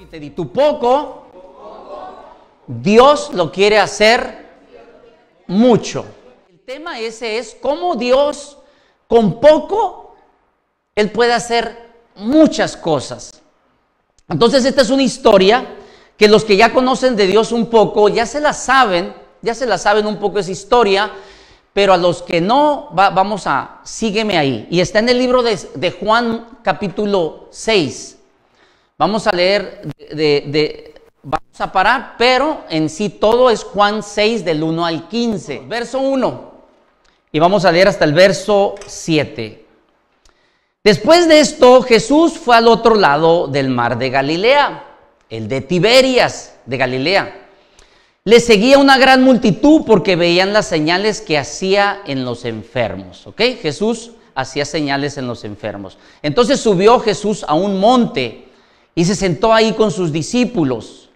Y 0.00 0.30
tu 0.30 0.50
poco, 0.50 1.26
Dios 2.66 3.34
lo 3.34 3.52
quiere 3.52 3.78
hacer 3.78 4.46
mucho. 5.46 6.06
El 6.48 6.60
tema 6.60 6.98
ese 6.98 7.36
es 7.36 7.54
cómo 7.60 7.96
Dios 7.96 8.56
con 9.06 9.40
poco, 9.40 10.14
Él 10.94 11.10
puede 11.10 11.34
hacer 11.34 11.90
muchas 12.14 12.78
cosas. 12.78 13.42
Entonces 14.26 14.64
esta 14.64 14.80
es 14.80 14.88
una 14.88 15.02
historia 15.02 15.66
que 16.16 16.28
los 16.28 16.44
que 16.44 16.56
ya 16.56 16.72
conocen 16.72 17.14
de 17.14 17.26
Dios 17.26 17.52
un 17.52 17.66
poco, 17.66 18.08
ya 18.08 18.24
se 18.24 18.40
la 18.40 18.54
saben, 18.54 19.14
ya 19.42 19.54
se 19.54 19.66
la 19.66 19.76
saben 19.76 20.06
un 20.06 20.16
poco 20.16 20.38
esa 20.38 20.50
historia, 20.50 21.10
pero 21.74 21.92
a 21.92 21.98
los 21.98 22.22
que 22.22 22.40
no, 22.40 22.88
vamos 22.92 23.46
a, 23.46 23.80
sígueme 23.84 24.38
ahí. 24.38 24.66
Y 24.70 24.80
está 24.80 25.00
en 25.00 25.10
el 25.10 25.18
libro 25.18 25.42
de, 25.42 25.58
de 25.74 25.90
Juan 25.90 26.58
capítulo 26.62 27.48
6. 27.50 28.19
Vamos 29.00 29.26
a 29.26 29.32
leer, 29.32 29.80
de, 30.12 30.92
vamos 31.22 31.58
a 31.58 31.72
parar, 31.72 32.16
pero 32.18 32.64
en 32.68 32.90
sí 32.90 33.08
todo 33.08 33.48
es 33.48 33.64
Juan 33.64 34.02
6 34.02 34.44
del 34.44 34.62
1 34.62 34.84
al 34.84 35.08
15. 35.08 35.62
Verso 35.66 36.00
1. 36.00 36.52
Y 37.32 37.38
vamos 37.38 37.64
a 37.64 37.72
leer 37.72 37.88
hasta 37.88 38.04
el 38.04 38.12
verso 38.12 38.74
7. 38.86 39.64
Después 40.84 41.26
de 41.28 41.40
esto, 41.40 41.80
Jesús 41.80 42.34
fue 42.34 42.58
al 42.58 42.68
otro 42.68 42.94
lado 42.94 43.46
del 43.46 43.70
mar 43.70 43.96
de 43.96 44.10
Galilea, 44.10 44.84
el 45.30 45.48
de 45.48 45.62
Tiberias 45.62 46.56
de 46.66 46.76
Galilea. 46.76 47.48
Le 48.24 48.38
seguía 48.38 48.76
una 48.76 48.98
gran 48.98 49.22
multitud 49.22 49.84
porque 49.86 50.14
veían 50.14 50.52
las 50.52 50.66
señales 50.66 51.22
que 51.22 51.38
hacía 51.38 52.02
en 52.04 52.26
los 52.26 52.44
enfermos. 52.44 53.26
¿Ok? 53.26 53.40
Jesús 53.62 54.10
hacía 54.34 54.66
señales 54.66 55.16
en 55.16 55.26
los 55.26 55.44
enfermos. 55.44 55.96
Entonces 56.20 56.60
subió 56.60 57.00
Jesús 57.00 57.46
a 57.48 57.54
un 57.54 57.80
monte 57.80 58.49
y 58.94 59.04
se 59.04 59.14
sentó 59.14 59.52
ahí 59.52 59.72
con 59.72 59.90
sus 59.90 60.12
discípulos. 60.12 61.08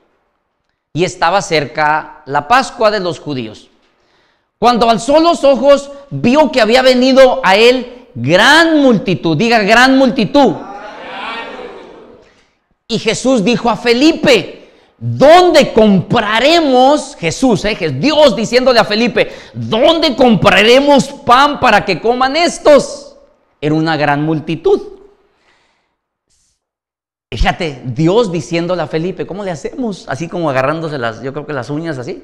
Y 0.92 1.04
estaba 1.04 1.42
cerca 1.42 2.22
la 2.26 2.46
Pascua 2.46 2.90
de 2.90 3.00
los 3.00 3.18
judíos. 3.18 3.68
Cuando 4.58 4.88
alzó 4.88 5.20
los 5.20 5.44
ojos, 5.44 5.90
vio 6.10 6.50
que 6.52 6.60
había 6.60 6.82
venido 6.82 7.40
a 7.44 7.56
él 7.56 8.06
gran 8.14 8.80
multitud. 8.80 9.36
Diga, 9.36 9.58
gran 9.58 9.98
multitud. 9.98 10.54
Y 12.86 12.98
Jesús 12.98 13.42
dijo 13.42 13.68
a 13.70 13.76
Felipe, 13.76 14.70
¿dónde 14.98 15.72
compraremos, 15.72 17.16
Jesús, 17.16 17.64
eh, 17.64 17.76
Dios 17.98 18.36
diciéndole 18.36 18.78
a 18.78 18.84
Felipe, 18.84 19.32
¿dónde 19.52 20.14
compraremos 20.14 21.06
pan 21.08 21.58
para 21.60 21.84
que 21.84 22.00
coman 22.00 22.36
estos? 22.36 23.16
Era 23.60 23.74
una 23.74 23.96
gran 23.96 24.22
multitud. 24.22 24.93
Fíjate, 27.34 27.82
Dios 27.84 28.30
diciéndole 28.30 28.82
a 28.82 28.86
Felipe, 28.86 29.26
¿cómo 29.26 29.42
le 29.42 29.50
hacemos? 29.50 30.04
Así 30.08 30.28
como 30.28 30.48
agarrándose 30.48 30.98
las, 30.98 31.20
yo 31.20 31.32
creo 31.32 31.44
que 31.44 31.52
las 31.52 31.68
uñas 31.68 31.98
así. 31.98 32.22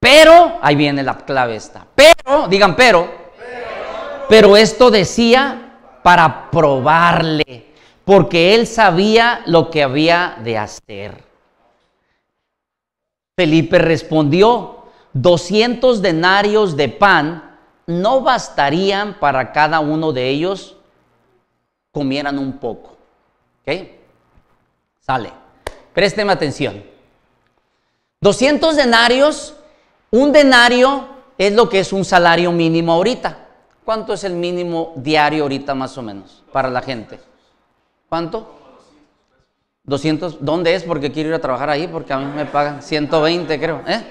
Pero, 0.00 0.58
ahí 0.60 0.74
viene 0.74 1.04
la 1.04 1.18
clave 1.18 1.54
esta. 1.54 1.86
Pero, 1.94 2.48
digan 2.48 2.74
pero, 2.74 3.08
pero, 4.28 4.56
esto 4.56 4.90
decía 4.90 5.76
para 6.02 6.50
probarle, 6.50 7.66
porque 8.04 8.56
él 8.56 8.66
sabía 8.66 9.42
lo 9.46 9.70
que 9.70 9.84
había 9.84 10.38
de 10.42 10.58
hacer. 10.58 11.22
Felipe 13.36 13.78
respondió, 13.78 14.88
200 15.12 16.02
denarios 16.02 16.76
de 16.76 16.88
pan 16.88 17.56
no 17.86 18.20
bastarían 18.20 19.20
para 19.20 19.52
cada 19.52 19.78
uno 19.78 20.12
de 20.12 20.28
ellos 20.28 20.74
comieran 21.92 22.36
un 22.40 22.54
poco. 22.54 22.97
Sale. 25.00 25.32
Présteme 25.92 26.32
atención. 26.32 26.82
200 28.20 28.76
denarios, 28.76 29.54
un 30.10 30.32
denario 30.32 31.08
es 31.36 31.52
lo 31.52 31.68
que 31.68 31.80
es 31.80 31.92
un 31.92 32.04
salario 32.04 32.52
mínimo 32.52 32.92
ahorita. 32.92 33.46
¿Cuánto 33.84 34.12
es 34.12 34.24
el 34.24 34.34
mínimo 34.34 34.92
diario 34.96 35.44
ahorita 35.44 35.74
más 35.74 35.96
o 35.96 36.02
menos 36.02 36.42
para 36.52 36.68
la 36.68 36.82
gente? 36.82 37.18
¿Cuánto? 38.08 38.54
200. 39.84 40.44
¿Dónde 40.44 40.74
es? 40.74 40.82
Porque 40.82 41.10
quiero 41.10 41.30
ir 41.30 41.34
a 41.34 41.38
trabajar 41.38 41.70
ahí 41.70 41.88
porque 41.88 42.12
a 42.12 42.18
mí 42.18 42.26
me 42.34 42.44
pagan 42.44 42.82
120 42.82 43.58
creo. 43.58 43.82
¿Eh? 43.86 44.02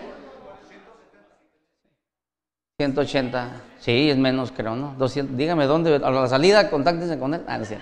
180. 2.79 3.61
Sí, 3.79 4.09
es 4.09 4.17
menos 4.17 4.51
creo, 4.51 4.75
¿no? 4.75 4.95
200. 4.97 5.37
Dígame 5.37 5.65
dónde. 5.65 5.95
A 5.95 6.11
la 6.11 6.27
salida, 6.27 6.69
contáctense 6.69 7.19
con 7.19 7.33
él. 7.33 7.43
Ah, 7.47 7.57
no 7.57 7.63
es 7.63 7.73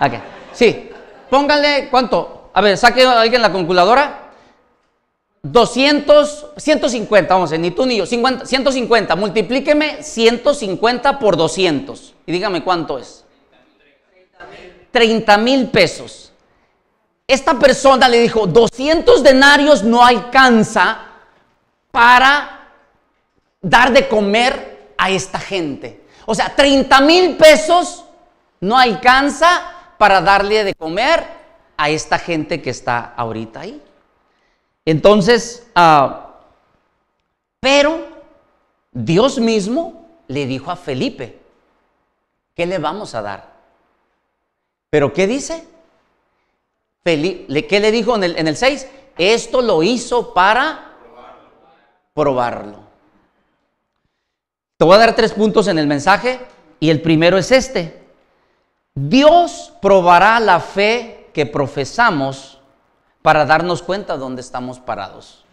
Okay. 0.00 0.20
Sí, 0.52 0.90
Pónganle, 1.30 1.88
¿cuánto? 1.90 2.50
A 2.54 2.60
ver, 2.60 2.76
saque 2.76 3.04
alguien 3.04 3.42
la 3.42 3.52
calculadora. 3.52 4.28
200, 5.42 6.46
150, 6.56 7.32
vamos 7.32 7.50
a 7.50 7.52
ver, 7.52 7.60
ni 7.60 7.70
tú 7.70 7.86
ni 7.86 7.96
yo, 7.96 8.06
50, 8.06 8.44
150, 8.44 9.14
multiplíqueme 9.16 10.02
150 10.02 11.18
por 11.18 11.36
200 11.36 12.14
y 12.26 12.32
dígame 12.32 12.64
cuánto 12.64 12.98
es. 12.98 13.24
30 14.90 15.38
mil 15.38 15.68
pesos. 15.68 16.32
Esta 17.26 17.58
persona 17.58 18.08
le 18.08 18.20
dijo, 18.20 18.46
200 18.46 19.22
denarios 19.22 19.84
no 19.84 20.04
alcanza 20.04 20.98
para 21.90 22.70
dar 23.60 23.92
de 23.92 24.08
comer 24.08 24.94
a 24.96 25.10
esta 25.10 25.38
gente. 25.38 26.04
O 26.26 26.34
sea, 26.34 26.54
30 26.54 27.00
mil 27.02 27.36
pesos 27.36 28.04
no 28.60 28.78
alcanza 28.78 29.77
para 29.98 30.20
darle 30.20 30.64
de 30.64 30.74
comer 30.74 31.24
a 31.76 31.90
esta 31.90 32.18
gente 32.18 32.62
que 32.62 32.70
está 32.70 33.14
ahorita 33.16 33.60
ahí. 33.60 33.82
Entonces, 34.84 35.66
ah, 35.74 36.36
pero 37.60 38.06
Dios 38.92 39.38
mismo 39.38 40.08
le 40.28 40.46
dijo 40.46 40.70
a 40.70 40.76
Felipe, 40.76 41.38
¿qué 42.54 42.66
le 42.66 42.78
vamos 42.78 43.14
a 43.14 43.22
dar? 43.22 43.52
¿Pero 44.90 45.12
qué 45.12 45.26
dice? 45.26 45.66
¿Qué 47.04 47.80
le 47.80 47.90
dijo 47.92 48.16
en 48.16 48.24
el, 48.24 48.36
en 48.38 48.48
el 48.48 48.56
6? 48.56 48.86
Esto 49.16 49.62
lo 49.62 49.82
hizo 49.82 50.32
para 50.32 50.96
probarlo. 52.14 52.88
Te 54.76 54.84
voy 54.84 54.94
a 54.94 54.98
dar 54.98 55.16
tres 55.16 55.32
puntos 55.32 55.68
en 55.68 55.78
el 55.78 55.86
mensaje 55.86 56.40
y 56.78 56.90
el 56.90 57.02
primero 57.02 57.36
es 57.36 57.50
este. 57.50 57.97
Dios 59.06 59.72
probará 59.80 60.40
la 60.40 60.58
fe 60.58 61.30
que 61.32 61.46
profesamos 61.46 62.58
para 63.22 63.44
darnos 63.44 63.82
cuenta 63.82 64.14
de 64.14 64.18
dónde 64.18 64.40
estamos 64.40 64.80
parados. 64.80 65.44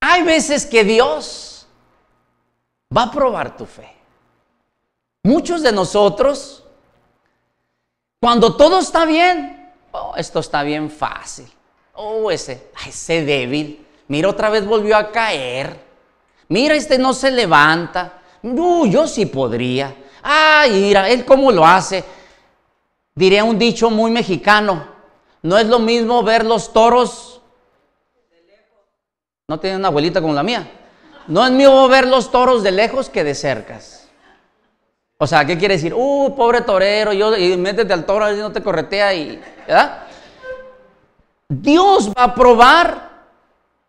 Hay 0.00 0.22
veces 0.24 0.66
que 0.66 0.84
Dios 0.84 1.66
va 2.94 3.04
a 3.04 3.10
probar 3.10 3.56
tu 3.56 3.64
fe. 3.64 3.90
Muchos 5.22 5.62
de 5.62 5.72
nosotros, 5.72 6.64
cuando 8.20 8.56
todo 8.56 8.80
está 8.80 9.04
bien, 9.04 9.72
oh, 9.92 10.12
esto 10.16 10.40
está 10.40 10.64
bien 10.64 10.90
fácil. 10.90 11.50
Oh, 11.94 12.30
ese 12.30 12.70
débil. 13.24 13.86
Mira, 14.08 14.28
otra 14.28 14.50
vez 14.50 14.66
volvió 14.66 14.96
a 14.96 15.12
caer. 15.12 15.80
Mira, 16.48 16.74
este 16.74 16.98
no 16.98 17.14
se 17.14 17.30
levanta. 17.30 18.21
No, 18.42 18.86
yo 18.86 19.06
sí 19.06 19.26
podría. 19.26 19.94
Ay, 20.22 20.72
mira, 20.80 21.08
él 21.08 21.24
cómo 21.24 21.50
lo 21.50 21.64
hace. 21.64 22.04
Diré 23.14 23.42
un 23.42 23.58
dicho 23.58 23.90
muy 23.90 24.10
mexicano. 24.10 24.86
No 25.42 25.58
es 25.58 25.66
lo 25.66 25.78
mismo 25.78 26.22
ver 26.22 26.44
los 26.44 26.72
toros. 26.72 27.40
No 29.48 29.58
tiene 29.60 29.76
una 29.76 29.88
abuelita 29.88 30.20
como 30.20 30.34
la 30.34 30.42
mía. 30.42 30.70
No 31.26 31.44
es 31.44 31.52
mismo 31.52 31.88
ver 31.88 32.06
los 32.06 32.30
toros 32.30 32.62
de 32.62 32.72
lejos 32.72 33.08
que 33.08 33.24
de 33.24 33.34
cercas. 33.34 34.08
O 35.18 35.26
sea, 35.26 35.44
¿qué 35.44 35.56
quiere 35.56 35.74
decir? 35.74 35.94
Uh, 35.94 36.34
pobre 36.34 36.62
torero, 36.62 37.12
yo, 37.12 37.36
y 37.36 37.56
métete 37.56 37.92
al 37.92 38.04
toro, 38.04 38.32
no 38.32 38.50
te 38.50 38.62
corretea 38.62 39.14
y. 39.14 39.40
¿Verdad? 39.66 40.02
Dios 41.48 42.10
va 42.10 42.24
a 42.24 42.34
probar 42.34 43.10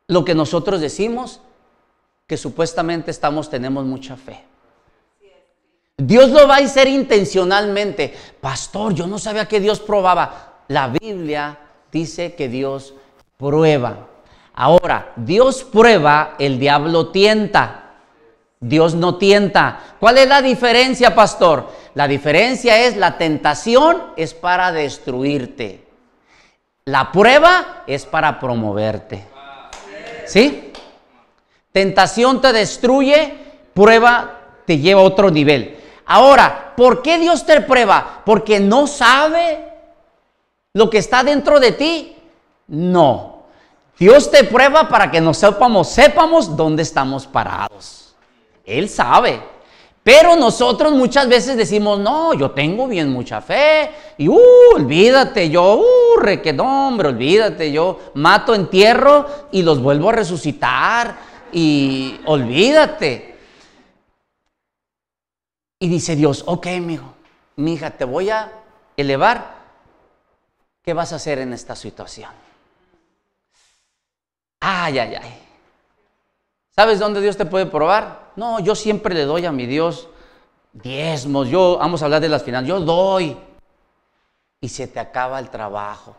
lo 0.07 0.25
que 0.25 0.36
nosotros 0.36 0.81
decimos 0.81 1.39
que 2.27 2.38
supuestamente 2.38 3.10
estamos, 3.10 3.50
tenemos 3.50 3.86
mucha 3.86 4.16
fe. 4.16 4.44
Dios 5.98 6.31
lo 6.31 6.48
va 6.48 6.56
a 6.56 6.60
hacer 6.60 6.88
intencionalmente. 6.88 8.13
Pastor, 8.42 8.94
yo 8.94 9.07
no 9.07 9.19
sabía 9.19 9.48
que 9.48 9.60
Dios 9.60 9.80
probaba. 9.80 10.63
La 10.68 10.88
Biblia 10.88 11.60
dice 11.92 12.34
que 12.34 12.50
Dios 12.50 12.94
prueba. 13.38 14.07
Ahora, 14.56 15.13
Dios 15.16 15.63
prueba, 15.63 16.36
el 16.40 16.60
diablo 16.60 17.10
tienta. 17.10 17.80
Dios 18.60 18.95
no 18.95 19.18
tienta. 19.18 19.80
¿Cuál 20.00 20.18
es 20.19 20.28
la 20.28 20.42
diferencia, 20.42 21.13
pastor? 21.13 21.69
La 21.96 22.07
diferencia 22.07 22.80
es 22.86 22.96
la 22.98 23.18
tentación 23.18 24.13
es 24.16 24.34
para 24.34 24.72
destruirte. 24.72 25.84
La 26.86 27.12
prueba 27.12 27.84
es 27.88 28.06
para 28.06 28.39
promoverte. 28.39 29.25
¿Sí? 30.25 30.72
Tentación 31.72 32.42
te 32.42 32.54
destruye, 32.54 33.34
prueba 33.74 34.39
te 34.66 34.80
lleva 34.80 35.01
a 35.01 35.06
otro 35.06 35.30
nivel. 35.30 35.82
Ahora, 36.05 36.73
¿por 36.75 37.01
qué 37.01 37.17
Dios 37.17 37.45
te 37.45 37.61
prueba? 37.61 38.21
Porque 38.25 38.59
no 38.59 38.88
sabe 38.88 39.71
lo 40.73 40.89
que 40.89 40.97
está 40.97 41.23
dentro 41.23 41.59
de 41.59 41.71
ti. 41.71 42.15
No. 42.67 43.44
Dios 43.97 44.31
te 44.31 44.44
prueba 44.44 44.89
para 44.89 45.11
que 45.11 45.21
nos 45.21 45.38
sepamos, 45.38 45.89
sepamos 45.89 46.57
dónde 46.57 46.83
estamos 46.83 47.27
parados. 47.27 48.15
Él 48.65 48.89
sabe. 48.89 49.41
Pero 50.03 50.35
nosotros 50.35 50.91
muchas 50.91 51.29
veces 51.29 51.55
decimos, 51.55 51.97
no, 52.00 52.33
yo 52.33 52.51
tengo 52.51 52.88
bien 52.88 53.09
mucha 53.09 53.39
fe. 53.39 53.89
Y, 54.17 54.27
uh, 54.27 54.39
olvídate, 54.75 55.50
yo, 55.50 55.75
uh, 55.75 56.19
requedón, 56.19 56.67
hombre, 56.67 57.07
olvídate, 57.07 57.71
yo 57.71 58.00
mato, 58.15 58.53
entierro 58.53 59.25
y 59.51 59.61
los 59.61 59.81
vuelvo 59.81 60.09
a 60.09 60.13
resucitar. 60.13 61.15
Y 61.53 62.19
olvídate. 62.25 63.32
Y 65.83 65.89
dice 65.89 66.15
Dios, 66.15 66.45
ok, 66.47 66.65
mijo, 66.80 67.13
mi 67.57 67.74
hija, 67.74 67.91
te 67.91 68.06
voy 68.06 68.30
a 68.30 68.53
elevar. 68.95 69.56
¿Qué 70.81 70.94
vas 70.94 71.12
a 71.12 71.18
hacer 71.18 71.39
en 71.39 71.51
esta 71.51 71.75
situación? 71.75 72.31
Ay, 74.62 74.97
ay, 74.97 75.15
ay. 75.15 75.39
¿Sabes 76.74 77.00
dónde 77.00 77.19
Dios 77.19 77.35
te 77.35 77.45
puede 77.45 77.65
probar? 77.65 78.31
No, 78.38 78.62
yo 78.62 78.75
siempre 78.75 79.13
le 79.13 79.25
doy 79.25 79.45
a 79.45 79.51
mi 79.51 79.65
Dios 79.65 80.07
diezmos. 80.71 81.50
Yo, 81.50 81.75
vamos 81.77 82.01
a 82.01 82.06
hablar 82.06 82.21
de 82.21 82.29
las 82.29 82.44
finanzas, 82.44 82.69
yo 82.69 82.79
doy. 82.79 83.38
Y 84.62 84.69
se 84.69 84.88
te 84.88 85.01
acaba 85.01 85.38
el 85.38 85.50
trabajo. 85.50 86.15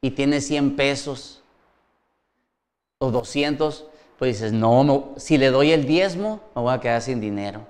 Y 0.00 0.12
tienes 0.12 0.46
100 0.46 0.76
pesos 0.76 1.42
o 2.98 3.10
200. 3.10 3.84
Pues 4.16 4.38
dices, 4.38 4.52
no, 4.52 5.14
si 5.16 5.38
le 5.38 5.50
doy 5.50 5.72
el 5.72 5.86
diezmo, 5.86 6.40
me 6.54 6.62
voy 6.62 6.72
a 6.72 6.78
quedar 6.78 7.02
sin 7.02 7.20
dinero. 7.20 7.66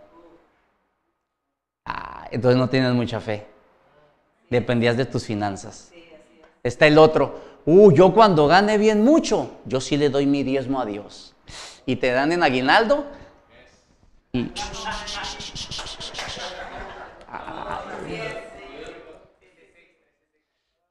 Ah, 1.93 2.29
entonces 2.31 2.57
no 2.57 2.69
tienes 2.69 2.93
mucha 2.93 3.21
fe. 3.21 3.47
Dependías 4.49 4.97
de 4.97 5.07
tus 5.07 5.25
finanzas. 5.25 5.93
Está 6.63 6.87
el 6.87 6.99
otro. 6.99 7.41
Uh, 7.67 7.93
yo 7.93 8.13
cuando 8.15 8.47
gane 8.47 8.79
bien 8.79 9.03
mucho, 9.03 9.59
yo 9.65 9.81
sí 9.81 9.97
le 9.97 10.09
doy 10.09 10.27
mi 10.27 10.43
diezmo 10.43 10.81
a 10.81 10.87
Dios 10.87 11.35
y 11.85 11.97
te 11.97 12.11
dan 12.13 12.33
en 12.33 12.43
aguinaldo 12.43 13.05
y... 14.33 14.53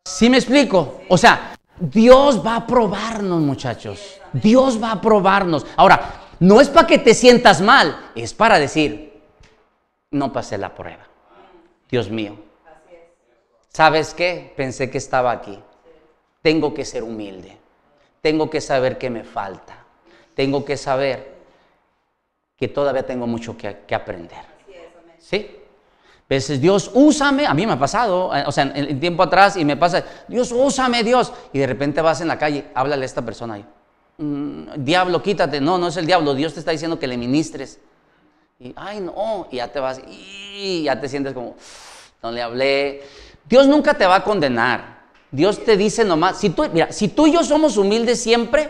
¿Sí 0.04 0.30
me 0.30 0.38
explico? 0.38 1.02
O 1.08 1.18
sea, 1.18 1.56
Dios 1.80 2.46
va 2.46 2.58
a 2.58 2.68
probarnos, 2.68 3.42
muchachos. 3.42 4.20
Dios 4.34 4.82
va 4.84 4.92
a 4.92 5.02
probarnos. 5.02 5.66
Ahora, 5.78 6.28
no 6.40 6.60
es 6.60 6.68
para 6.68 6.88
que 6.88 7.00
te 7.00 7.14
sientas 7.14 7.62
mal, 7.62 8.12
es 8.16 8.34
para 8.34 8.60
decir, 8.60 9.09
no 10.12 10.32
pasé 10.34 10.58
la 10.58 10.74
prueba. 10.74 11.08
Dios 11.90 12.10
mío. 12.10 12.38
¿Sabes 13.70 14.14
qué? 14.14 14.54
Pensé 14.56 14.90
que 14.90 14.98
estaba 14.98 15.32
aquí. 15.32 15.60
Tengo 16.42 16.74
que 16.74 16.86
ser 16.86 17.04
humilde. 17.04 17.58
Tengo 18.22 18.50
que 18.50 18.62
saber 18.62 18.98
qué 18.98 19.10
me 19.10 19.24
falta 19.24 19.80
tengo 20.40 20.64
que 20.64 20.78
saber 20.78 21.36
que 22.56 22.70
todavía 22.70 23.06
tengo 23.06 23.28
mucho 23.28 23.58
que, 23.58 23.94
aprender. 23.94 24.40
¿Sí? 25.18 25.52
A 26.18 26.30
veces 26.30 26.62
Dios, 26.62 26.92
úsame, 26.94 27.46
a 27.46 27.54
mí 27.54 27.68
me 27.68 27.74
ha 27.74 27.78
pasado, 27.80 28.34
eh, 28.34 28.46
o 28.48 28.52
sea, 28.54 28.72
en, 28.74 29.02
tiempo 29.02 29.24
atrás 29.24 29.58
y 29.58 29.66
me 29.66 29.76
pasa, 29.76 30.02
Dios, 30.30 30.54
úsame 30.54 31.04
Dios, 31.04 31.34
y 31.52 31.60
de 31.60 31.68
repente 31.68 32.02
vas 32.02 32.22
en 32.22 32.30
la 32.30 32.38
calle, 32.38 32.68
háblale 32.74 33.04
a 33.04 33.06
esta 33.06 33.22
persona 33.22 33.56
ahí, 33.56 33.66
mm, 34.18 34.76
diablo, 34.78 35.22
quítate, 35.22 35.60
no, 35.60 35.78
no 35.78 35.90
es 35.90 35.98
el 35.98 36.06
diablo, 36.06 36.34
Dios 36.34 36.54
te 36.54 36.62
está 36.62 36.72
diciendo 36.72 36.98
que 36.98 37.08
le 37.08 37.18
ministres, 37.18 37.82
y 38.60 38.74
ay 38.76 39.00
no, 39.00 39.48
y 39.50 39.56
ya 39.58 39.70
te 39.70 39.80
vas, 39.80 40.02
y 40.06 40.84
ya 40.84 41.00
te 41.00 41.08
sientes 41.08 41.34
como, 41.34 41.56
no 42.22 42.32
le 42.32 42.42
hablé, 42.42 43.04
Dios 43.48 43.68
nunca 43.68 43.94
te 43.94 44.06
va 44.06 44.16
a 44.16 44.24
condenar, 44.26 45.00
Dios 45.32 45.64
te 45.64 45.78
dice 45.78 46.04
nomás, 46.04 46.40
si 46.40 46.50
tú, 46.50 46.66
mira, 46.74 46.92
si 46.92 47.08
tú 47.08 47.28
y 47.28 47.32
yo 47.32 47.44
somos 47.46 47.78
humildes 47.78 48.22
siempre, 48.22 48.70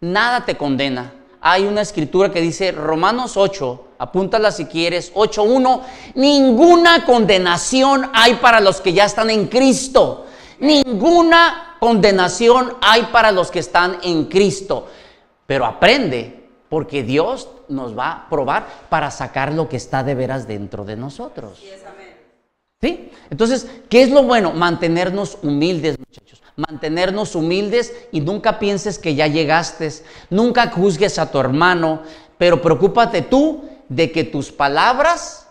nada 0.00 0.44
te 0.44 0.56
condena. 0.56 1.14
Hay 1.40 1.64
una 1.64 1.80
escritura 1.80 2.30
que 2.30 2.42
dice, 2.42 2.72
Romanos 2.72 3.38
8, 3.38 3.88
apúntala 3.98 4.52
si 4.52 4.66
quieres, 4.66 5.14
8.1, 5.14 5.80
ninguna 6.14 7.06
condenación 7.06 8.10
hay 8.12 8.34
para 8.34 8.60
los 8.60 8.82
que 8.82 8.92
ya 8.92 9.06
están 9.06 9.30
en 9.30 9.46
Cristo. 9.46 10.26
Ninguna 10.58 11.76
condenación 11.80 12.76
hay 12.82 13.04
para 13.04 13.32
los 13.32 13.50
que 13.50 13.60
están 13.60 13.98
en 14.02 14.26
Cristo. 14.26 14.88
Pero 15.46 15.64
aprende, 15.64 16.39
porque 16.70 17.02
Dios 17.02 17.50
nos 17.68 17.96
va 17.98 18.12
a 18.12 18.28
probar 18.30 18.66
para 18.88 19.10
sacar 19.10 19.52
lo 19.52 19.68
que 19.68 19.76
está 19.76 20.02
de 20.02 20.14
veras 20.14 20.48
dentro 20.48 20.86
de 20.86 20.96
nosotros. 20.96 21.62
¿Sí? 22.80 23.10
Entonces, 23.28 23.68
¿qué 23.90 24.02
es 24.02 24.10
lo 24.10 24.22
bueno? 24.22 24.52
Mantenernos 24.52 25.36
humildes, 25.42 25.98
muchachos 25.98 26.40
mantenernos 26.60 27.34
humildes 27.34 27.94
y 28.12 28.20
nunca 28.20 28.58
pienses 28.58 28.98
que 28.98 29.14
ya 29.14 29.26
llegaste, 29.26 29.90
nunca 30.28 30.70
juzgues 30.70 31.18
a 31.18 31.30
tu 31.30 31.38
hermano, 31.38 32.02
pero 32.38 32.60
preocúpate 32.60 33.22
tú 33.22 33.64
de 33.88 34.12
que 34.12 34.24
tus 34.24 34.52
palabras 34.52 35.48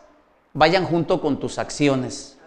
vayan 0.53 0.85
junto 0.85 1.19
con 1.21 1.39
tus 1.39 1.57
acciones. 1.57 2.37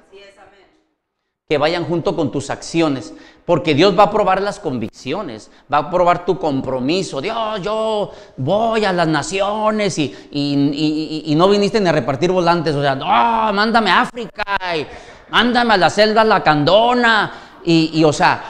Que 1.53 1.59
vayan 1.59 1.85
junto 1.85 2.17
con 2.17 2.33
tus 2.33 2.49
acciones, 2.49 3.13
porque 3.45 3.75
Dios 3.75 3.95
va 3.99 4.05
a 4.05 4.11
probar 4.11 4.41
las 4.41 4.59
convicciones, 4.59 5.51
va 5.71 5.77
a 5.77 5.91
probar 5.91 6.25
tu 6.25 6.39
compromiso. 6.39 7.21
Dios, 7.21 7.61
yo 7.61 8.11
voy 8.39 8.87
a 8.87 8.93
las 8.95 9.07
naciones 9.07 9.99
y, 9.99 11.35
no 11.37 11.49
viniste 11.51 11.79
ni 11.79 11.91
a 11.91 11.93
repartir 11.93 12.33
volantes, 12.33 12.75
o 12.75 12.81
sea, 12.81 12.95
no, 12.95 13.05
mándame 13.53 13.91
a 13.91 14.01
África 14.01 14.45
y 14.75 14.87
mándame 15.29 15.75
a 15.75 15.77
la 15.77 15.91
celda 15.91 16.25
La 16.25 16.43
Candona 16.43 17.31
y, 17.67 18.03
o 18.03 18.15
sea, 18.15 18.43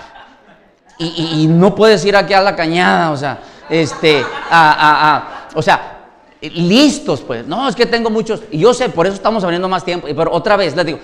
y, 0.97 1.49
no 1.49 1.75
puedes 1.75 2.05
ir 2.05 2.15
aquí 2.15 2.35
a 2.35 2.41
la 2.41 2.55
cañada, 2.55 3.11
o 3.11 3.17
sea, 3.17 3.41
este, 3.69 4.25
a, 4.49 5.49
o 5.57 5.61
sea, 5.61 6.05
listos, 6.41 7.23
pues. 7.23 7.49
No, 7.49 7.69
es 7.69 7.75
que 7.75 7.87
tengo 7.87 8.11
muchos, 8.11 8.43
y 8.53 8.59
yo 8.59 8.73
sé, 8.73 8.91
por 8.91 9.09
eso 9.09 9.17
estamos 9.17 9.43
abriendo 9.43 9.69
más 9.69 9.85
tiempo, 9.85 10.07
pero 10.07 10.31
otra 10.33 10.57
vez 10.57 10.77
les 10.77 10.87
digo, 10.87 11.01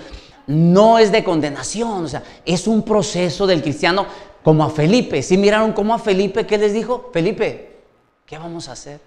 no 0.49 0.97
es 0.97 1.11
de 1.11 1.23
condenación, 1.23 2.05
o 2.05 2.07
sea, 2.07 2.23
es 2.43 2.65
un 2.65 2.81
proceso 2.81 3.45
del 3.45 3.61
cristiano 3.61 4.07
como 4.43 4.63
a 4.63 4.71
Felipe. 4.71 5.21
Si 5.21 5.37
miraron 5.37 5.73
como 5.73 5.93
a 5.93 5.99
Felipe, 5.99 6.47
¿qué 6.47 6.57
les 6.57 6.73
dijo? 6.73 7.11
Felipe, 7.13 7.77
¿qué 8.25 8.39
vamos 8.39 8.67
a 8.67 8.71
hacer? 8.71 8.99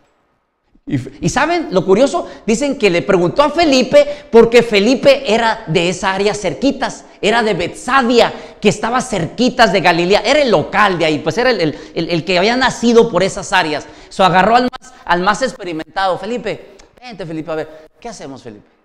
Y, 0.86 1.28
saben, 1.28 1.68
lo 1.72 1.84
curioso, 1.84 2.28
dicen 2.46 2.78
que 2.78 2.90
le 2.90 3.02
preguntó 3.02 3.42
a 3.42 3.50
Felipe 3.50 4.26
porque 4.30 4.62
Felipe 4.62 5.32
era 5.32 5.64
de 5.66 5.88
esa 5.88 6.12
área 6.12 6.32
cerquitas, 6.32 7.04
era 7.20 7.42
de 7.42 7.54
Betsadia, 7.54 8.32
que 8.60 8.68
estaba 8.68 9.00
cerquitas 9.00 9.72
de 9.72 9.80
Galilea, 9.80 10.22
era 10.24 10.42
el 10.42 10.50
local 10.50 10.96
de 10.96 11.06
ahí, 11.06 11.18
pues 11.18 11.38
era 11.38 11.50
el, 11.50 12.24
que 12.24 12.38
había 12.38 12.56
nacido 12.56 13.10
por 13.10 13.24
esas 13.24 13.52
áreas. 13.52 13.84
Se 14.08 14.22
agarró 14.22 14.54
al 14.54 14.64
más, 14.64 14.94
al 15.04 15.22
más 15.22 15.42
experimentado, 15.42 16.18
Felipe, 16.18 16.76
vente 17.00 17.26
Felipe, 17.26 17.50
a 17.50 17.54
ver, 17.56 17.88
¿qué 17.98 18.08
hacemos 18.08 18.42
Felipe? 18.42 18.81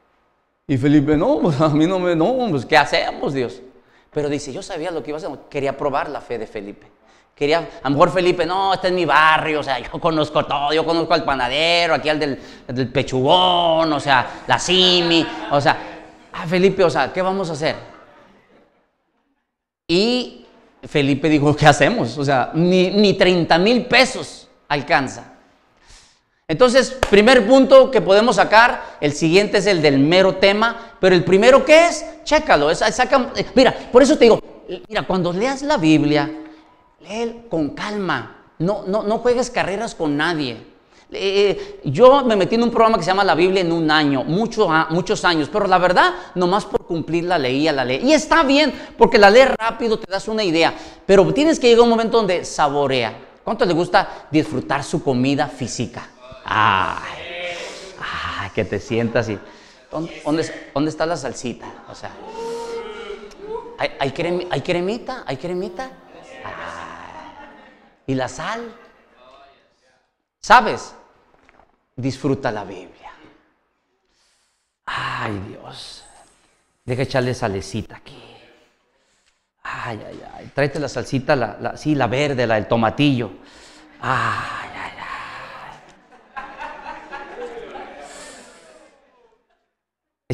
Y 0.70 0.78
Felipe, 0.78 1.16
no, 1.16 1.40
pues 1.40 1.62
a 1.62 1.70
mí 1.70 1.88
no 1.88 1.98
me, 1.98 2.14
no, 2.14 2.48
pues 2.50 2.66
¿qué 2.66 2.76
hacemos 2.76 3.34
Dios? 3.34 3.62
Pero 4.12 4.28
dice, 4.28 4.52
yo 4.52 4.62
sabía 4.62 4.92
lo 4.92 5.02
que 5.02 5.12
iba 5.12 5.18
a 5.18 5.20
hacer, 5.20 5.32
quería 5.50 5.78
probar 5.78 6.10
la 6.10 6.20
fe 6.20 6.38
de 6.38 6.46
Felipe. 6.46 6.88
Quería, 7.34 7.60
a 7.82 7.90
lo 7.90 7.92
mejor 7.92 8.12
Felipe, 8.12 8.46
no, 8.46 8.74
este 8.74 8.88
es 8.88 8.94
mi 8.94 9.06
barrio, 9.06 9.62
o 9.62 9.64
sea, 9.64 9.80
yo 9.80 9.92
conozco 9.92 10.46
todo, 10.46 10.74
yo 10.74 10.84
conozco 10.84 11.14
al 11.14 11.24
panadero, 11.24 11.94
aquí 11.94 12.10
al 12.10 12.20
del, 12.20 12.40
del 12.68 12.92
pechugón, 12.92 13.94
o 13.94 14.00
sea, 14.00 14.42
la 14.46 14.60
simi, 14.60 15.26
o 15.52 15.62
sea, 15.62 15.78
ah, 16.34 16.46
Felipe, 16.46 16.84
o 16.84 16.90
sea, 16.90 17.14
¿qué 17.14 17.22
vamos 17.22 17.50
a 17.50 17.54
hacer? 17.54 17.76
Y 19.88 20.46
Felipe 20.84 21.30
dijo, 21.30 21.56
¿qué 21.56 21.68
hacemos? 21.68 22.18
O 22.18 22.26
sea, 22.26 22.52
ni, 22.54 22.90
ni 22.90 23.14
30 23.14 23.58
mil 23.60 23.86
pesos 23.86 24.50
alcanza. 24.68 25.37
Entonces, 26.50 26.98
primer 27.10 27.46
punto 27.46 27.92
que 27.92 28.00
podemos 28.00 28.38
sacar, 28.38 28.98
el 29.02 29.12
siguiente 29.12 29.58
es 29.58 29.66
el 29.66 29.82
del 29.82 30.00
mero 30.00 30.36
tema, 30.36 30.94
pero 30.98 31.14
el 31.14 31.26
primero 31.26 31.66
que 31.66 31.88
es, 31.88 32.06
chécalo, 32.24 32.72
es, 32.72 32.78
saca, 32.78 33.34
mira, 33.54 33.76
por 33.92 34.02
eso 34.02 34.18
te 34.18 34.24
digo, 34.24 34.40
mira, 34.88 35.06
cuando 35.06 35.34
leas 35.34 35.62
la 35.62 35.76
Biblia, 35.76 36.32
Lee 37.02 37.48
con 37.50 37.72
calma. 37.72 38.46
No, 38.60 38.84
no, 38.88 39.04
no 39.04 39.18
juegues 39.18 39.50
carreras 39.50 39.94
con 39.94 40.16
nadie. 40.16 40.58
Eh, 41.12 41.82
yo 41.84 42.24
me 42.24 42.38
metí 42.38 42.56
en 42.56 42.64
un 42.64 42.72
programa 42.72 42.98
que 42.98 43.04
se 43.04 43.12
llama 43.12 43.26
La 43.26 43.36
Biblia 43.36 43.60
en 43.60 43.74
un 43.74 43.92
año, 43.92 44.24
mucho, 44.24 44.70
muchos 44.90 45.26
años, 45.26 45.50
pero 45.52 45.68
la 45.68 45.78
verdad, 45.78 46.14
nomás 46.36 46.64
por 46.64 46.86
cumplir 46.86 47.26
la 47.26 47.38
leía 47.38 47.74
la 47.74 47.84
ley. 47.84 48.00
Y 48.06 48.14
está 48.14 48.44
bien, 48.44 48.74
porque 48.98 49.18
la 49.18 49.30
lees 49.30 49.52
rápido, 49.54 50.00
te 50.00 50.10
das 50.10 50.30
una 50.30 50.46
idea, 50.46 50.74
pero 51.06 51.30
tienes 51.34 51.60
que 51.60 51.68
llegar 51.68 51.82
a 51.82 51.84
un 51.84 51.90
momento 51.90 52.16
donde 52.16 52.46
saborea. 52.46 53.18
¿Cuánto 53.44 53.66
le 53.66 53.74
gusta 53.74 54.28
disfrutar 54.32 54.82
su 54.86 55.04
comida 55.04 55.48
física? 55.48 56.12
Ay, 56.48 57.96
ay 58.00 58.50
que 58.52 58.66
te 58.66 58.80
sientas 58.80 59.30
y... 59.30 59.38
¿Dónde, 59.92 60.22
dónde, 60.74 60.90
está 60.90 61.06
la 61.06 61.16
salsita? 61.16 61.66
O 61.90 61.96
sea, 61.96 62.12
¿hay, 63.78 63.92
hay, 64.00 64.48
hay 64.52 64.62
cremita? 64.62 65.24
¿Hay 65.26 65.38
cremita? 65.38 65.92
y 68.08 68.16
la 68.16 68.28
sal. 68.28 68.74
¿Sabes? 70.40 70.96
Disfruta 71.96 72.52
la 72.52 72.64
Biblia. 72.64 73.12
Ay, 74.86 75.38
Dios. 75.50 76.06
Deja 76.86 77.04
echarle 77.04 77.34
salecita 77.34 77.98
aquí. 77.98 78.24
Ay, 79.64 80.02
ay, 80.08 80.24
ay. 80.36 80.52
Tráete 80.56 80.80
la 80.80 80.88
salsita, 80.88 81.36
la, 81.36 81.58
la, 81.60 81.78
sí, 81.78 81.94
la 81.96 82.08
verde, 82.08 82.48
la 82.48 82.56
del 82.56 82.68
tomatillo. 82.68 83.32
Ay. 84.00 84.67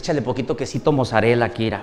Échale 0.04 0.22
poquito 0.22 0.54
quesito 0.54 0.92
mozzarella, 0.92 1.48
Kira. 1.48 1.82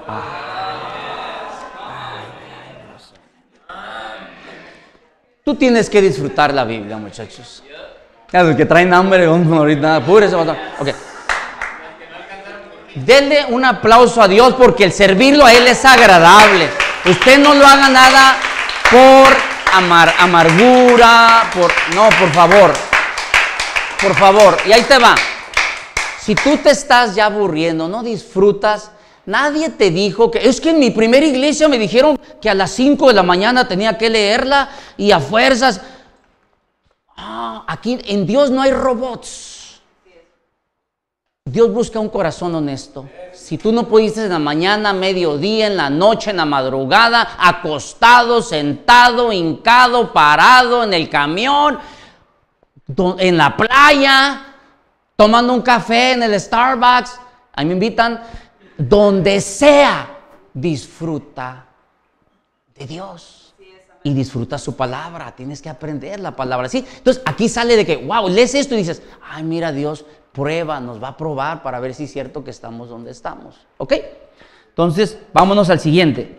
Tú 5.42 5.54
tienes 5.54 5.88
que 5.88 6.02
disfrutar 6.02 6.52
la 6.52 6.64
Biblia, 6.64 6.98
muchachos. 6.98 7.62
Los 8.30 8.56
que 8.56 8.66
traen 8.66 8.92
hambre, 8.92 9.24
ahorita. 9.24 10.02
Ok. 10.80 10.88
Denle 12.94 13.46
un 13.48 13.64
aplauso 13.64 14.20
a 14.20 14.28
Dios 14.28 14.52
porque 14.52 14.84
el 14.84 14.92
servirlo 14.92 15.46
a 15.46 15.54
Él 15.54 15.66
es 15.66 15.82
agradable. 15.86 16.68
Usted 17.06 17.38
no 17.38 17.54
lo 17.54 17.66
haga 17.66 17.88
nada 17.88 18.36
por 18.90 19.34
amar, 19.78 20.12
amargura, 20.18 21.50
por... 21.54 21.72
No, 21.94 22.10
por 22.10 22.30
favor. 22.34 22.72
Por 24.02 24.14
favor. 24.14 24.58
Y 24.66 24.72
ahí 24.72 24.82
te 24.82 24.98
va. 24.98 25.14
Si 26.30 26.36
tú 26.36 26.58
te 26.58 26.70
estás 26.70 27.16
ya 27.16 27.26
aburriendo, 27.26 27.88
no 27.88 28.04
disfrutas, 28.04 28.92
nadie 29.26 29.68
te 29.68 29.90
dijo 29.90 30.30
que... 30.30 30.38
Es 30.48 30.60
que 30.60 30.70
en 30.70 30.78
mi 30.78 30.92
primera 30.92 31.26
iglesia 31.26 31.66
me 31.66 31.76
dijeron 31.76 32.20
que 32.40 32.48
a 32.48 32.54
las 32.54 32.70
5 32.70 33.08
de 33.08 33.14
la 33.14 33.24
mañana 33.24 33.66
tenía 33.66 33.98
que 33.98 34.08
leerla 34.08 34.70
y 34.96 35.10
a 35.10 35.18
fuerzas... 35.18 35.80
Ah, 37.16 37.64
aquí 37.66 37.98
en 38.04 38.28
Dios 38.28 38.48
no 38.48 38.62
hay 38.62 38.70
robots. 38.70 39.80
Dios 41.46 41.72
busca 41.72 41.98
un 41.98 42.08
corazón 42.08 42.54
honesto. 42.54 43.08
Si 43.32 43.58
tú 43.58 43.72
no 43.72 43.88
pudiste 43.88 44.22
en 44.22 44.30
la 44.30 44.38
mañana, 44.38 44.92
mediodía, 44.92 45.66
en 45.66 45.76
la 45.76 45.90
noche, 45.90 46.30
en 46.30 46.36
la 46.36 46.44
madrugada, 46.44 47.28
acostado, 47.40 48.40
sentado, 48.40 49.32
hincado, 49.32 50.12
parado 50.12 50.84
en 50.84 50.94
el 50.94 51.10
camión, 51.10 51.80
en 53.18 53.36
la 53.36 53.56
playa, 53.56 54.46
tomando 55.20 55.52
un 55.52 55.60
café 55.60 56.12
en 56.12 56.22
el 56.22 56.40
Starbucks, 56.40 57.20
ahí 57.52 57.66
me 57.66 57.74
invitan, 57.74 58.22
donde 58.78 59.42
sea, 59.42 60.18
disfruta 60.54 61.66
de 62.74 62.86
Dios 62.86 63.54
y 64.02 64.14
disfruta 64.14 64.56
su 64.56 64.74
palabra. 64.76 65.36
Tienes 65.36 65.60
que 65.60 65.68
aprender 65.68 66.20
la 66.20 66.34
palabra. 66.34 66.70
¿sí? 66.70 66.86
Entonces 66.96 67.22
aquí 67.26 67.50
sale 67.50 67.76
de 67.76 67.84
que, 67.84 67.96
wow, 67.98 68.30
lees 68.30 68.54
esto 68.54 68.74
y 68.74 68.78
dices, 68.78 69.02
ay, 69.30 69.42
mira, 69.42 69.72
Dios 69.72 70.06
prueba, 70.32 70.80
nos 70.80 71.02
va 71.02 71.08
a 71.08 71.16
probar 71.18 71.62
para 71.62 71.80
ver 71.80 71.92
si 71.92 72.04
es 72.04 72.12
cierto 72.14 72.42
que 72.42 72.50
estamos 72.50 72.88
donde 72.88 73.10
estamos. 73.10 73.56
¿Ok? 73.76 73.92
Entonces, 74.70 75.18
vámonos 75.34 75.68
al 75.68 75.80
siguiente. 75.80 76.38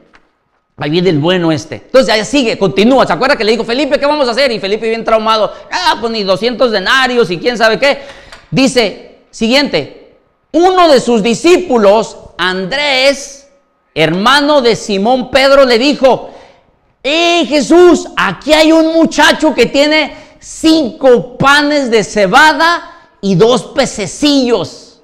Ahí 0.78 0.90
viene 0.90 1.12
el 1.12 1.20
bueno 1.20 1.52
este. 1.52 1.76
Entonces, 1.76 2.16
ya 2.16 2.26
sigue, 2.26 2.58
continúa. 2.58 3.06
¿Se 3.06 3.14
acuerda 3.14 3.36
que 3.36 3.44
le 3.44 3.52
dijo, 3.52 3.64
Felipe, 3.64 4.00
¿qué 4.00 4.08
vamos 4.08 4.28
a 4.28 4.32
hacer? 4.32 4.52
Y 4.52 4.60
Felipe 4.60 4.90
bien 4.90 5.04
traumado. 5.04 5.54
Ah, 5.72 5.98
pues 6.02 6.12
ni 6.12 6.24
200 6.24 6.72
denarios 6.72 7.30
y 7.30 7.38
quién 7.38 7.60
sabe 7.60 7.78
qué. 7.78 8.02
Dice, 8.52 9.24
siguiente, 9.32 10.18
uno 10.52 10.90
de 10.90 11.00
sus 11.00 11.24
discípulos, 11.24 12.18
Andrés, 12.38 13.50
hermano 13.96 14.62
de 14.62 14.76
Simón 14.76 15.32
Pedro, 15.32 15.66
le 15.66 15.80
dijo, 15.80 16.30
¡Eh, 17.04 17.46
Jesús! 17.48 18.08
Aquí 18.16 18.54
hay 18.54 18.72
un 18.72 18.94
muchacho 18.94 19.56
que 19.56 19.66
tiene 19.66 20.16
cinco 20.40 21.38
panes 21.38 21.90
de 21.90 22.04
cebada 22.04 23.10
y 23.22 23.36
dos 23.36 23.64
pececillos. 23.64 25.02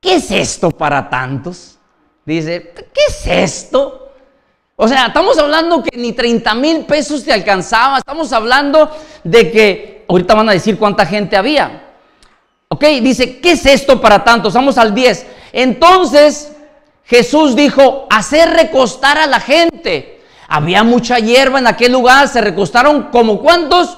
¿Qué 0.00 0.16
es 0.16 0.30
esto 0.30 0.70
para 0.70 1.08
tantos? 1.08 1.78
Dice, 2.24 2.72
¿qué 2.74 3.00
es 3.08 3.26
esto? 3.26 4.10
O 4.76 4.88
sea, 4.88 5.06
estamos 5.06 5.38
hablando 5.38 5.82
que 5.82 5.96
ni 5.96 6.12
30 6.12 6.54
mil 6.54 6.84
pesos 6.84 7.24
te 7.24 7.32
alcanzaba. 7.32 7.98
Estamos 7.98 8.32
hablando 8.32 8.90
de 9.22 9.50
que, 9.52 10.04
ahorita 10.08 10.34
van 10.34 10.48
a 10.48 10.52
decir 10.52 10.76
cuánta 10.76 11.06
gente 11.06 11.36
había. 11.36 11.83
Ok, 12.74 12.84
dice, 13.02 13.38
¿qué 13.38 13.52
es 13.52 13.64
esto 13.66 14.00
para 14.00 14.24
tantos? 14.24 14.54
Vamos 14.54 14.78
al 14.78 14.92
10. 14.92 15.26
Entonces 15.52 16.50
Jesús 17.04 17.54
dijo, 17.54 18.08
hacer 18.10 18.50
recostar 18.50 19.16
a 19.16 19.28
la 19.28 19.38
gente. 19.38 20.20
Había 20.48 20.82
mucha 20.82 21.20
hierba 21.20 21.60
en 21.60 21.68
aquel 21.68 21.92
lugar, 21.92 22.26
se 22.26 22.40
recostaron 22.40 23.04
como 23.12 23.38
cuántos? 23.38 23.96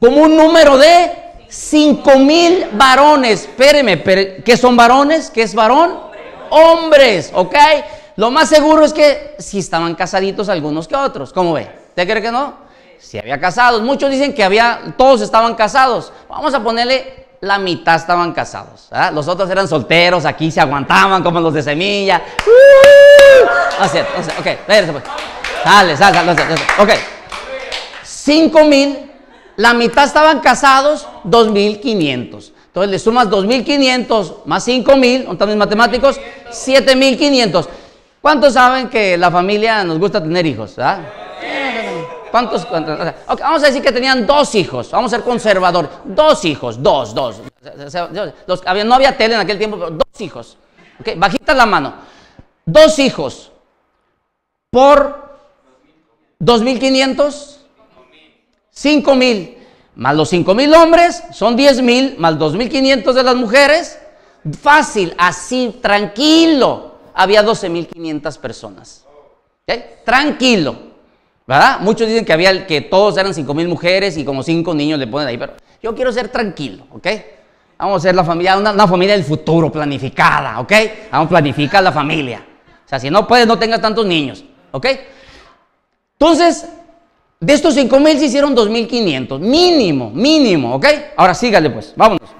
Como 0.00 0.22
un 0.22 0.36
número 0.36 0.76
de 0.76 1.24
Cinco 1.48 2.18
mil 2.18 2.66
varones. 2.72 3.42
Espéreme, 3.42 4.02
¿qué 4.02 4.56
son 4.56 4.76
varones? 4.76 5.30
¿Qué 5.30 5.42
es 5.42 5.54
varón? 5.54 6.00
Hombres, 6.50 7.30
¿ok? 7.32 7.54
Lo 8.16 8.32
más 8.32 8.48
seguro 8.48 8.84
es 8.84 8.92
que 8.92 9.36
si 9.38 9.60
estaban 9.60 9.94
casaditos 9.94 10.48
algunos 10.48 10.88
que 10.88 10.96
otros. 10.96 11.32
¿Cómo 11.32 11.52
ve? 11.52 11.70
¿Usted 11.90 12.08
cree 12.08 12.20
que 12.20 12.32
no? 12.32 12.54
Si 12.98 13.20
había 13.20 13.38
casados. 13.38 13.82
Muchos 13.82 14.10
dicen 14.10 14.34
que 14.34 14.42
había, 14.42 14.94
todos 14.98 15.20
estaban 15.20 15.54
casados. 15.54 16.12
Vamos 16.28 16.52
a 16.54 16.60
ponerle 16.60 17.23
la 17.40 17.58
mitad 17.58 17.96
estaban 17.96 18.32
casados. 18.32 18.88
Los 19.12 19.28
otros 19.28 19.48
eran 19.50 19.68
solteros, 19.68 20.24
aquí 20.24 20.50
se 20.50 20.60
aguantaban 20.60 21.22
como 21.22 21.40
los 21.40 21.54
de 21.54 21.62
semilla. 21.62 22.22
Uh, 22.46 23.82
así, 23.82 23.98
ok, 24.38 24.46
espérese 24.46 24.92
pues. 24.92 25.04
Dale, 25.64 25.96
sal, 25.96 26.14
sal, 26.14 26.36
sal, 26.36 26.58
Ok. 26.78 26.90
Cinco 28.02 28.64
mil 28.64 29.04
la 29.56 29.72
mitad 29.72 30.04
estaban 30.04 30.40
casados, 30.40 31.06
2.500. 31.24 32.52
Entonces 32.66 32.90
le 32.90 32.98
sumas 32.98 33.28
2.500 33.30 34.44
más 34.46 34.66
5.000, 34.66 35.26
¿dónde 35.26 35.46
mis 35.46 35.56
matemáticos? 35.56 36.20
7.500. 36.50 37.68
¿Cuántos 38.20 38.54
saben 38.54 38.88
que 38.88 39.16
la 39.16 39.30
familia 39.30 39.84
nos 39.84 39.98
gusta 39.98 40.20
tener 40.20 40.44
hijos? 40.44 40.76
¿ah? 40.78 40.98
¿Cuántos? 42.34 42.68
vamos 42.68 43.62
a 43.62 43.66
decir 43.66 43.80
que 43.80 43.92
tenían 43.92 44.26
dos 44.26 44.56
hijos, 44.56 44.90
vamos 44.90 45.12
a 45.12 45.18
ser 45.18 45.24
conservadores. 45.24 45.88
Dos 46.02 46.44
hijos, 46.44 46.82
dos, 46.82 47.14
dos. 47.14 47.40
no 48.84 48.94
había 48.96 49.16
tele 49.16 49.36
en 49.36 49.40
aquel 49.40 49.56
tiempo, 49.56 49.78
pero 49.78 49.92
dos 49.92 50.20
hijos. 50.20 50.56
Okay, 50.98 51.14
bajita 51.14 51.54
la 51.54 51.64
mano. 51.64 51.94
Dos 52.66 52.98
hijos 52.98 53.52
por 54.68 55.38
2.500. 56.40 57.58
5 58.68 59.14
mil 59.14 59.58
más 59.94 60.16
los 60.16 60.28
5 60.30 60.54
mil 60.56 60.74
hombres 60.74 61.22
son 61.30 61.54
10 61.54 61.82
mil 61.82 62.16
más 62.18 62.34
2.500 62.34 63.12
de 63.12 63.22
las 63.22 63.36
mujeres. 63.36 63.96
Fácil, 64.60 65.14
así, 65.18 65.78
tranquilo. 65.80 66.96
Había 67.14 67.44
12.500 67.44 68.38
personas. 68.38 69.04
Tranquilo. 70.04 70.93
¿Verdad? 71.46 71.80
Muchos 71.80 72.08
dicen 72.08 72.24
que 72.24 72.32
había 72.32 72.66
que 72.66 72.80
todos 72.80 73.18
eran 73.18 73.34
5 73.34 73.52
mil 73.54 73.68
mujeres 73.68 74.16
y 74.16 74.24
como 74.24 74.42
5 74.42 74.74
niños 74.74 74.98
le 74.98 75.06
ponen 75.06 75.28
ahí, 75.28 75.36
pero 75.36 75.54
yo 75.82 75.94
quiero 75.94 76.10
ser 76.12 76.28
tranquilo, 76.28 76.86
¿ok? 76.90 77.06
Vamos 77.78 77.98
a 77.98 78.08
ser 78.08 78.14
la 78.14 78.24
familia, 78.24 78.56
una, 78.56 78.72
una, 78.72 78.88
familia 78.88 79.14
del 79.14 79.24
futuro, 79.24 79.70
planificada, 79.70 80.60
¿ok? 80.60 80.72
Vamos 81.12 81.26
a 81.26 81.28
planificar 81.28 81.82
la 81.82 81.92
familia. 81.92 82.42
O 82.84 82.88
sea, 82.88 82.98
si 82.98 83.10
no 83.10 83.26
puedes, 83.26 83.46
no 83.46 83.58
tengas 83.58 83.80
tantos 83.80 84.06
niños, 84.06 84.44
¿ok? 84.70 84.86
Entonces, 86.12 86.66
de 87.40 87.52
estos 87.52 87.74
5 87.74 88.00
mil 88.00 88.18
se 88.18 88.26
hicieron 88.26 88.56
2.500, 88.56 89.38
mínimo, 89.38 90.10
mínimo, 90.10 90.76
¿ok? 90.76 90.86
Ahora 91.16 91.34
sígale 91.34 91.68
pues, 91.68 91.92
vámonos. 91.94 92.30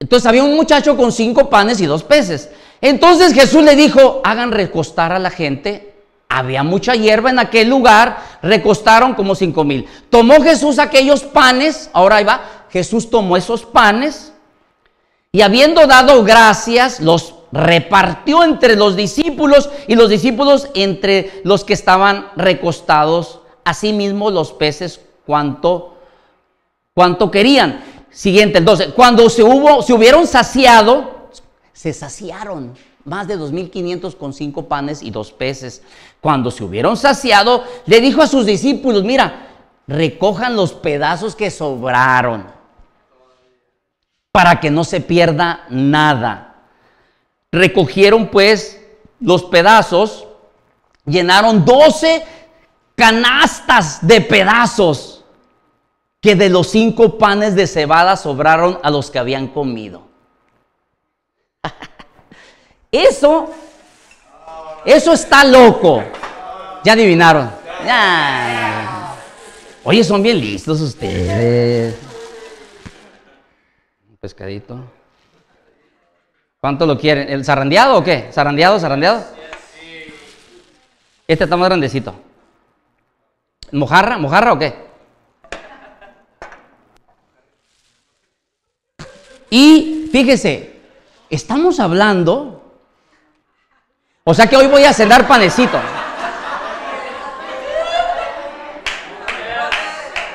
Entonces 0.00 0.26
había 0.26 0.44
un 0.44 0.54
muchacho 0.54 0.96
con 0.96 1.10
cinco 1.10 1.50
panes 1.50 1.80
y 1.80 1.86
dos 1.86 2.04
peces. 2.04 2.50
Entonces 2.80 3.34
Jesús 3.34 3.64
le 3.64 3.74
dijo, 3.74 4.22
hagan 4.24 4.52
recostar 4.52 5.12
a 5.12 5.18
la 5.18 5.30
gente. 5.30 5.87
Había 6.28 6.62
mucha 6.62 6.94
hierba 6.94 7.30
en 7.30 7.38
aquel 7.38 7.68
lugar, 7.68 8.18
recostaron 8.42 9.14
como 9.14 9.34
cinco 9.34 9.64
mil. 9.64 9.88
Tomó 10.10 10.42
Jesús 10.42 10.78
aquellos 10.78 11.22
panes, 11.22 11.88
ahora 11.94 12.16
ahí 12.16 12.24
va, 12.24 12.42
Jesús 12.70 13.08
tomó 13.08 13.36
esos 13.36 13.64
panes 13.64 14.32
y 15.32 15.40
habiendo 15.40 15.86
dado 15.86 16.24
gracias, 16.24 17.00
los 17.00 17.34
repartió 17.52 18.44
entre 18.44 18.76
los 18.76 18.96
discípulos 18.96 19.70
y 19.86 19.94
los 19.94 20.10
discípulos 20.10 20.68
entre 20.74 21.40
los 21.44 21.64
que 21.64 21.72
estaban 21.72 22.28
recostados, 22.36 23.40
asimismo 23.64 24.30
los 24.30 24.52
peces 24.52 25.00
cuanto, 25.26 25.96
cuanto 26.94 27.30
querían. 27.30 27.84
Siguiente, 28.10 28.58
entonces, 28.58 28.88
cuando 28.94 29.28
se, 29.30 29.42
hubo, 29.42 29.82
se 29.82 29.92
hubieron 29.92 30.26
saciado, 30.26 31.28
se 31.72 31.92
saciaron 31.92 32.74
más 33.08 33.26
de 33.26 33.38
2.500 33.38 34.16
con 34.16 34.32
cinco 34.32 34.68
panes 34.68 35.02
y 35.02 35.10
dos 35.10 35.32
peces. 35.32 35.82
Cuando 36.20 36.50
se 36.50 36.64
hubieron 36.64 36.96
saciado, 36.96 37.64
le 37.86 38.00
dijo 38.00 38.22
a 38.22 38.26
sus 38.26 38.46
discípulos, 38.46 39.04
mira, 39.04 39.48
recojan 39.86 40.54
los 40.54 40.72
pedazos 40.72 41.34
que 41.34 41.50
sobraron 41.50 42.46
para 44.30 44.60
que 44.60 44.70
no 44.70 44.84
se 44.84 45.00
pierda 45.00 45.64
nada. 45.70 46.54
Recogieron 47.50 48.28
pues 48.28 48.80
los 49.18 49.42
pedazos, 49.44 50.26
llenaron 51.04 51.64
12 51.64 52.24
canastas 52.94 54.06
de 54.06 54.20
pedazos 54.20 55.24
que 56.20 56.34
de 56.34 56.48
los 56.48 56.68
cinco 56.68 57.16
panes 57.16 57.54
de 57.54 57.66
cebada 57.66 58.16
sobraron 58.16 58.78
a 58.82 58.90
los 58.90 59.10
que 59.10 59.18
habían 59.18 59.48
comido. 59.48 60.02
Eso, 62.90 63.50
eso 64.84 65.12
está 65.12 65.44
loco. 65.44 66.02
Ya 66.84 66.92
adivinaron. 66.94 67.50
Oye, 69.84 70.04
son 70.04 70.22
bien 70.22 70.40
listos 70.40 70.80
ustedes. 70.80 71.94
Un 74.08 74.16
pescadito. 74.16 74.78
¿Cuánto 76.60 76.86
lo 76.86 76.98
quieren? 76.98 77.28
¿El 77.28 77.44
zarandeado 77.44 77.98
o 77.98 78.04
qué? 78.04 78.30
¿Zarandeado, 78.32 78.80
zarandeado? 78.80 79.24
Este 81.26 81.44
está 81.44 81.56
más 81.56 81.68
grandecito. 81.68 82.14
¿Mojarra? 83.72 84.18
¿Mojarra 84.18 84.52
o 84.54 84.58
qué? 84.58 84.88
Y 89.50 90.08
fíjese, 90.10 90.80
estamos 91.30 91.80
hablando, 91.80 92.57
o 94.30 94.34
sea 94.34 94.46
que 94.46 94.58
hoy 94.58 94.66
voy 94.66 94.84
a 94.84 94.92
cenar 94.92 95.26
panecito. 95.26 95.80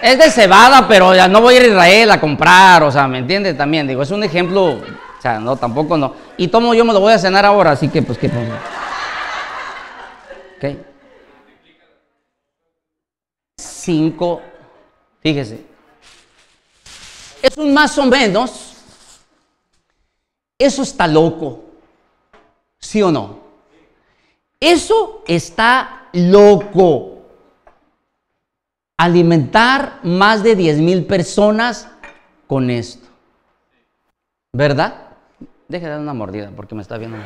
Es 0.02 0.18
de 0.18 0.32
cebada, 0.32 0.88
pero 0.88 1.14
ya 1.14 1.28
no 1.28 1.42
voy 1.42 1.54
a 1.54 1.58
ir 1.58 1.64
a 1.66 1.68
Israel 1.68 2.10
a 2.10 2.20
comprar, 2.20 2.82
o 2.82 2.92
sea, 2.92 3.08
¿me 3.08 3.20
entiende? 3.20 3.54
También, 3.54 3.88
digo, 3.88 4.02
es 4.02 4.10
un 4.10 4.24
ejemplo, 4.24 4.80
o 4.80 5.22
sea, 5.22 5.40
no, 5.40 5.58
tampoco 5.58 5.96
no. 5.96 6.16
Y 6.38 6.48
tomo 6.48 6.74
yo 6.74 6.84
me 6.84 6.92
lo 6.92 7.02
voy 7.02 7.14
a 7.14 7.20
cenar 7.20 7.46
ahora, 7.46 7.70
así 7.70 7.88
que 7.88 8.02
pues 8.02 8.18
qué 8.18 8.30
pongo. 8.30 8.56
Ok. 10.58 10.78
Cinco, 13.60 14.42
fíjese. 15.22 15.64
Es 17.44 17.56
un 17.58 17.72
más 17.72 17.96
o 18.00 18.08
menos, 18.08 18.74
eso 20.58 20.82
está 20.82 21.06
loco, 21.06 21.66
¿sí 22.80 23.00
o 23.04 23.12
no? 23.12 23.43
Eso 24.66 25.24
está 25.28 26.08
loco 26.14 27.18
alimentar 28.96 30.00
más 30.04 30.42
de 30.42 30.56
10 30.56 30.78
mil 30.78 31.06
personas 31.06 31.90
con 32.48 32.70
esto. 32.70 33.06
¿Verdad? 34.54 35.10
Deje 35.68 35.84
de 35.84 35.92
dar 35.92 36.00
una 36.00 36.14
mordida 36.14 36.50
porque 36.56 36.76
me 36.76 36.82
está 36.82 36.98
viendo. 36.98 37.18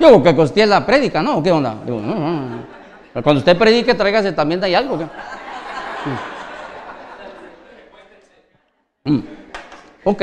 Yo 0.00 0.20
que 0.24 0.34
costé 0.34 0.66
la 0.66 0.84
prédica, 0.84 1.22
¿no? 1.22 1.40
¿Qué 1.40 1.52
onda? 1.52 1.76
cuando 3.22 3.38
usted 3.38 3.56
predique, 3.56 3.94
tráigase 3.94 4.32
también 4.32 4.58
de 4.58 4.66
ahí 4.66 4.74
algo. 4.74 5.08
Mm. 9.04 9.20
Ok. 10.02 10.22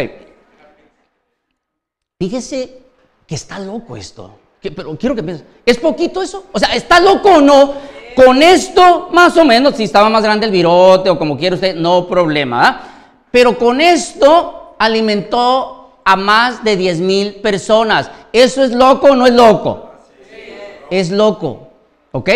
Fíjese 2.20 2.87
que 3.28 3.36
está 3.36 3.60
loco 3.60 3.96
esto 3.96 4.40
pero 4.72 4.98
quiero 4.98 5.16
que 5.16 5.24
pienses, 5.24 5.46
¿es 5.66 5.78
poquito 5.78 6.22
eso? 6.22 6.46
O 6.52 6.60
sea, 6.60 6.70
¿está 6.76 7.00
loco 7.00 7.36
o 7.36 7.42
no? 7.42 7.74
Con 8.16 8.42
esto, 8.42 9.10
más 9.12 9.38
o 9.38 9.46
menos, 9.46 9.76
si 9.76 9.84
estaba 9.84 10.10
más 10.10 10.24
grande 10.24 10.48
el 10.48 10.52
virote 10.52 11.10
o 11.10 11.20
como 11.20 11.38
quiera 11.38 11.56
usted, 11.56 11.76
no 11.76 12.08
problema. 12.08 12.68
¿ah? 12.68 12.82
Pero 13.30 13.58
con 13.58 13.80
esto 13.80 14.76
alimentó 14.80 16.00
a 16.04 16.16
más 16.16 16.64
de 16.64 16.76
10 16.76 17.00
mil 17.02 17.36
personas. 17.36 18.10
¿Eso 18.34 18.64
es 18.64 18.72
loco 18.72 19.08
o 19.08 19.16
no 19.16 19.28
es 19.28 19.34
loco? 19.34 19.92
Es 20.90 21.12
loco, 21.12 21.70
¿ok? 22.12 22.30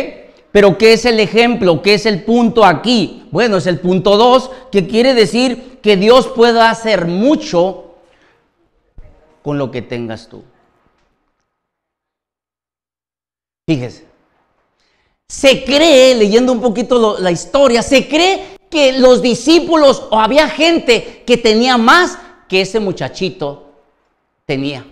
Pero 0.52 0.78
¿qué 0.78 0.94
es 0.94 1.06
el 1.06 1.20
ejemplo? 1.20 1.82
¿Qué 1.82 1.96
es 1.96 2.06
el 2.06 2.24
punto 2.24 2.66
aquí? 2.66 3.28
Bueno, 3.32 3.58
es 3.58 3.66
el 3.66 3.80
punto 3.80 4.18
2, 4.18 4.52
que 4.72 4.86
quiere 4.86 5.14
decir 5.14 5.80
que 5.82 5.96
Dios 5.96 6.28
puede 6.28 6.62
hacer 6.62 7.08
mucho 7.08 7.96
con 9.42 9.58
lo 9.58 9.72
que 9.72 9.82
tengas 9.82 10.28
tú. 10.28 10.44
Fíjese. 13.68 14.08
Se 15.28 15.64
cree, 15.64 16.14
leyendo 16.16 16.52
un 16.52 16.62
poquito 16.62 17.18
la 17.20 17.32
historia, 17.32 17.82
se 17.82 18.08
cree 18.08 18.58
que 18.70 19.00
los 19.00 19.22
discípulos 19.22 20.08
o 20.10 20.20
había 20.20 20.50
gente 20.50 21.24
que 21.26 21.38
tenía 21.38 21.78
más 21.78 22.18
que 22.50 22.62
ese 22.62 22.80
muchachito 22.80 23.72
tenía. 24.46 24.86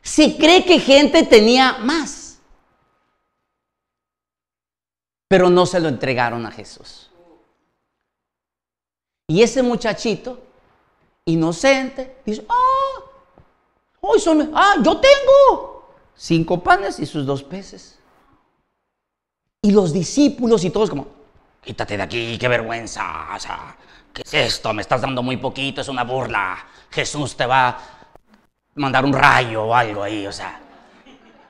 Se 0.00 0.36
cree 0.36 0.64
que 0.64 0.78
gente 0.78 1.24
tenía 1.24 1.78
más. 1.78 2.38
Pero 5.28 5.50
no 5.50 5.66
se 5.66 5.80
lo 5.80 5.88
entregaron 5.88 6.46
a 6.46 6.50
Jesús. 6.50 7.10
Y 9.26 9.42
ese 9.42 9.62
muchachito, 9.62 10.40
inocente, 11.26 12.16
dice, 12.24 12.46
ah, 12.48 13.02
hoy 14.00 14.20
son, 14.20 14.50
ah, 14.54 14.76
yo 14.82 14.98
tengo 14.98 15.77
cinco 16.18 16.62
panes 16.62 16.98
y 16.98 17.06
sus 17.06 17.24
dos 17.24 17.42
peces. 17.42 17.98
Y 19.62 19.70
los 19.70 19.92
discípulos 19.92 20.64
y 20.64 20.70
todos 20.70 20.90
como, 20.90 21.06
quítate 21.62 21.96
de 21.96 22.02
aquí, 22.02 22.38
qué 22.38 22.48
vergüenza, 22.48 23.34
o 23.34 23.40
sea, 23.40 23.76
¿qué 24.12 24.22
es 24.22 24.34
esto? 24.34 24.72
Me 24.72 24.82
estás 24.82 25.00
dando 25.00 25.22
muy 25.22 25.36
poquito, 25.36 25.80
es 25.80 25.88
una 25.88 26.04
burla. 26.04 26.58
Jesús 26.90 27.36
te 27.36 27.46
va 27.46 27.68
a 27.68 27.80
mandar 28.74 29.04
un 29.04 29.12
rayo 29.12 29.64
o 29.64 29.74
algo 29.74 30.02
ahí, 30.02 30.26
o 30.26 30.32
sea, 30.32 30.60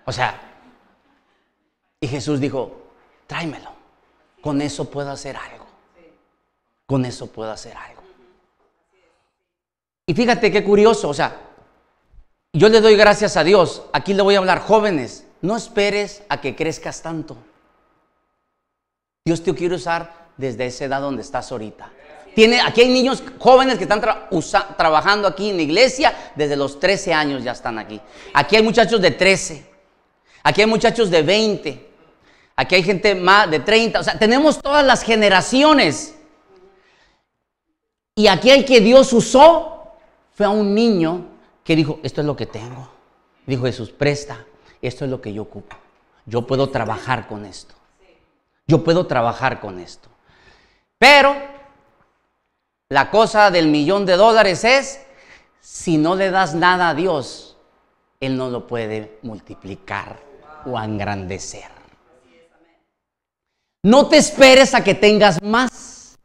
o 0.05 0.13
sea. 0.13 0.43
Y 2.01 2.07
Jesús 2.07 2.39
dijo, 2.39 2.93
tráemelo, 3.27 3.73
con 4.41 4.63
eso 4.63 4.89
puedo 4.89 5.11
hacer 5.11 5.37
algo. 5.37 5.67
Con 6.87 7.05
eso 7.05 7.27
puedo 7.27 7.51
hacer 7.51 7.77
algo. 7.77 8.03
Y 10.07 10.15
fíjate 10.15 10.51
qué 10.51 10.65
curioso, 10.65 11.11
o 11.11 11.15
sea, 11.15 11.48
yo 12.53 12.69
le 12.69 12.81
doy 12.81 12.97
gracias 12.97 13.37
a 13.37 13.45
Dios. 13.45 13.83
Aquí 13.93 14.15
le 14.15 14.23
voy 14.23 14.35
a 14.35 14.39
hablar, 14.39 14.61
jóvenes, 14.61 15.27
no 15.41 15.57
esperes 15.57 16.23
a 16.29 16.41
que 16.41 16.57
crezcas 16.57 17.03
tanto. 17.03 17.37
Dios 19.25 19.43
te 19.43 19.55
quiere 19.55 19.75
usar 19.75 20.29
desde 20.37 20.67
esa 20.67 20.87
edad 20.87 21.01
donde 21.01 21.23
estás 21.23 21.53
ahorita. 21.53 21.91
Tiene, 22.35 22.61
aquí 22.61 22.83
hay 22.83 22.89
niños 22.89 23.23
jóvenes 23.39 23.77
que 23.77 23.85
están 23.85 24.01
trabajando 24.01 25.29
aquí 25.29 25.51
en 25.51 25.57
la 25.57 25.63
iglesia, 25.63 26.15
desde 26.37 26.57
los 26.57 26.79
13 26.79 27.13
años 27.13 27.43
ya 27.43 27.53
están 27.53 27.79
aquí. 27.79 28.01
Aquí 28.33 28.57
hay 28.57 28.63
muchachos 28.63 29.01
de 29.01 29.11
13, 29.11 29.67
aquí 30.45 30.61
hay 30.61 30.67
muchachos 30.67 31.11
de 31.11 31.23
20, 31.23 31.91
aquí 32.57 32.75
hay 32.77 32.83
gente 32.83 33.15
más 33.15 33.51
de 33.51 33.61
30, 33.61 34.01
o 34.01 34.05
sea, 34.05 34.19
tenemos 34.19 34.61
todas 34.63 34.87
las 34.87 35.03
generaciones. 35.03 36.15
Y 38.15 38.29
aquí 38.29 38.51
el 38.51 38.65
que 38.65 38.81
Dios 38.81 39.13
usó 39.13 39.97
fue 40.33 40.47
a 40.47 40.51
un 40.51 40.75
niño 40.75 41.27
que 41.69 41.77
dijo, 41.77 42.01
esto 42.03 42.23
es 42.23 42.27
lo 42.27 42.35
que 42.35 42.47
tengo. 42.47 42.89
Dijo 43.47 43.65
Jesús, 43.65 43.91
presta, 43.91 44.47
esto 44.81 45.05
es 45.05 45.11
lo 45.11 45.21
que 45.21 45.35
yo 45.35 45.43
ocupo. 45.43 45.77
Yo 46.25 46.47
puedo 46.47 46.71
trabajar 46.71 47.29
con 47.29 47.45
esto. 47.45 47.75
Yo 48.67 48.83
puedo 48.83 49.07
trabajar 49.07 49.61
con 49.61 49.79
esto. 49.79 50.09
Pero 50.99 51.37
la 52.89 53.11
cosa 53.11 53.51
del 53.51 53.69
millón 53.69 54.07
de 54.07 54.17
dólares 54.17 54.65
es, 54.65 55.01
si 55.61 55.99
no 55.99 56.15
le 56.15 56.31
das 56.31 56.55
nada 56.55 56.89
a 56.89 56.95
Dios, 56.95 57.59
Él 58.19 58.39
no 58.39 58.49
lo 58.49 58.67
puede 58.67 59.19
multiplicar 59.21 60.19
o 60.65 60.81
engrandecer. 60.81 61.69
No 63.83 64.09
te 64.09 64.17
esperes 64.17 64.73
a 64.73 64.83
que 64.83 64.95
tengas 64.95 65.43
más. 65.43 66.17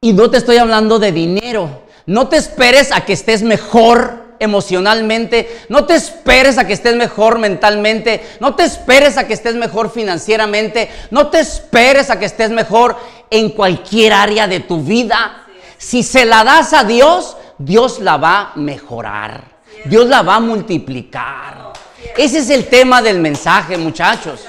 Y 0.00 0.14
no 0.14 0.30
te 0.30 0.38
estoy 0.38 0.56
hablando 0.56 0.98
de 0.98 1.12
dinero. 1.12 1.82
No 2.06 2.30
te 2.30 2.38
esperes 2.38 2.92
a 2.92 3.04
que 3.04 3.12
estés 3.12 3.42
mejor 3.42 4.19
emocionalmente, 4.40 5.64
no 5.68 5.84
te 5.84 5.94
esperes 5.94 6.58
a 6.58 6.66
que 6.66 6.72
estés 6.72 6.96
mejor 6.96 7.38
mentalmente, 7.38 8.22
no 8.40 8.56
te 8.56 8.64
esperes 8.64 9.16
a 9.18 9.26
que 9.26 9.34
estés 9.34 9.54
mejor 9.54 9.92
financieramente, 9.92 10.90
no 11.10 11.28
te 11.28 11.38
esperes 11.38 12.10
a 12.10 12.18
que 12.18 12.24
estés 12.24 12.50
mejor 12.50 12.96
en 13.30 13.50
cualquier 13.50 14.14
área 14.14 14.48
de 14.48 14.60
tu 14.60 14.82
vida. 14.82 15.46
Si 15.78 16.02
se 16.02 16.24
la 16.24 16.42
das 16.42 16.72
a 16.72 16.84
Dios, 16.84 17.36
Dios 17.58 18.00
la 18.00 18.16
va 18.16 18.52
a 18.54 18.56
mejorar, 18.56 19.44
Dios 19.84 20.06
la 20.06 20.22
va 20.22 20.36
a 20.36 20.40
multiplicar. 20.40 21.72
Ese 22.16 22.38
es 22.38 22.50
el 22.50 22.66
tema 22.68 23.02
del 23.02 23.20
mensaje, 23.20 23.76
muchachos. 23.76 24.40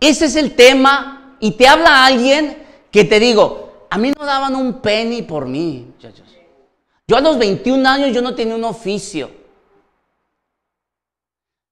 Ese 0.00 0.24
es 0.24 0.36
el 0.36 0.56
tema 0.56 1.36
y 1.38 1.52
te 1.52 1.68
habla 1.68 2.06
alguien 2.06 2.58
que 2.90 3.04
te 3.04 3.20
digo, 3.20 3.86
a 3.90 3.98
mí 3.98 4.12
no 4.18 4.24
daban 4.24 4.56
un 4.56 4.80
penny 4.80 5.22
por 5.22 5.46
mí. 5.46 5.91
Yo 7.06 7.16
a 7.16 7.20
los 7.20 7.38
21 7.38 7.88
años 7.88 8.12
yo 8.12 8.22
no 8.22 8.34
tenía 8.34 8.54
un 8.54 8.64
oficio. 8.64 9.30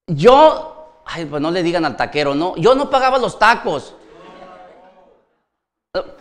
Yo, 0.06 1.02
ay, 1.06 1.24
pues 1.24 1.40
no 1.40 1.50
le 1.50 1.62
digan 1.62 1.84
al 1.84 1.96
taquero, 1.96 2.34
no, 2.34 2.56
yo 2.56 2.74
no 2.74 2.90
pagaba 2.90 3.18
los 3.18 3.38
tacos. 3.38 3.94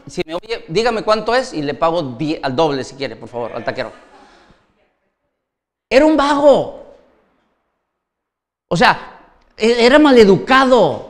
Si 0.07 0.21
me 0.25 0.35
oye, 0.35 0.65
dígame 0.67 1.03
cuánto 1.03 1.35
es 1.35 1.53
y 1.53 1.61
le 1.61 1.73
pago 1.73 2.17
al 2.41 2.55
doble 2.55 2.83
si 2.83 2.95
quiere, 2.95 3.15
por 3.15 3.29
favor, 3.29 3.51
al 3.53 3.63
taquero. 3.63 3.91
Era 5.89 6.05
un 6.05 6.15
vago. 6.15 6.85
O 8.67 8.77
sea, 8.77 9.33
e-, 9.57 9.85
era 9.85 9.99
maleducado. 9.99 11.09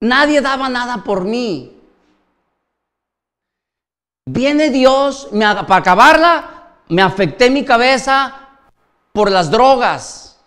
Nadie 0.00 0.40
daba 0.40 0.68
nada 0.68 1.02
por 1.04 1.24
mí. 1.24 1.73
Viene 4.26 4.70
Dios, 4.70 5.28
para 5.30 5.76
acabarla, 5.76 6.72
me 6.88 7.02
afecté 7.02 7.50
mi 7.50 7.64
cabeza 7.64 8.34
por 9.12 9.30
las 9.30 9.50
drogas. 9.50 10.40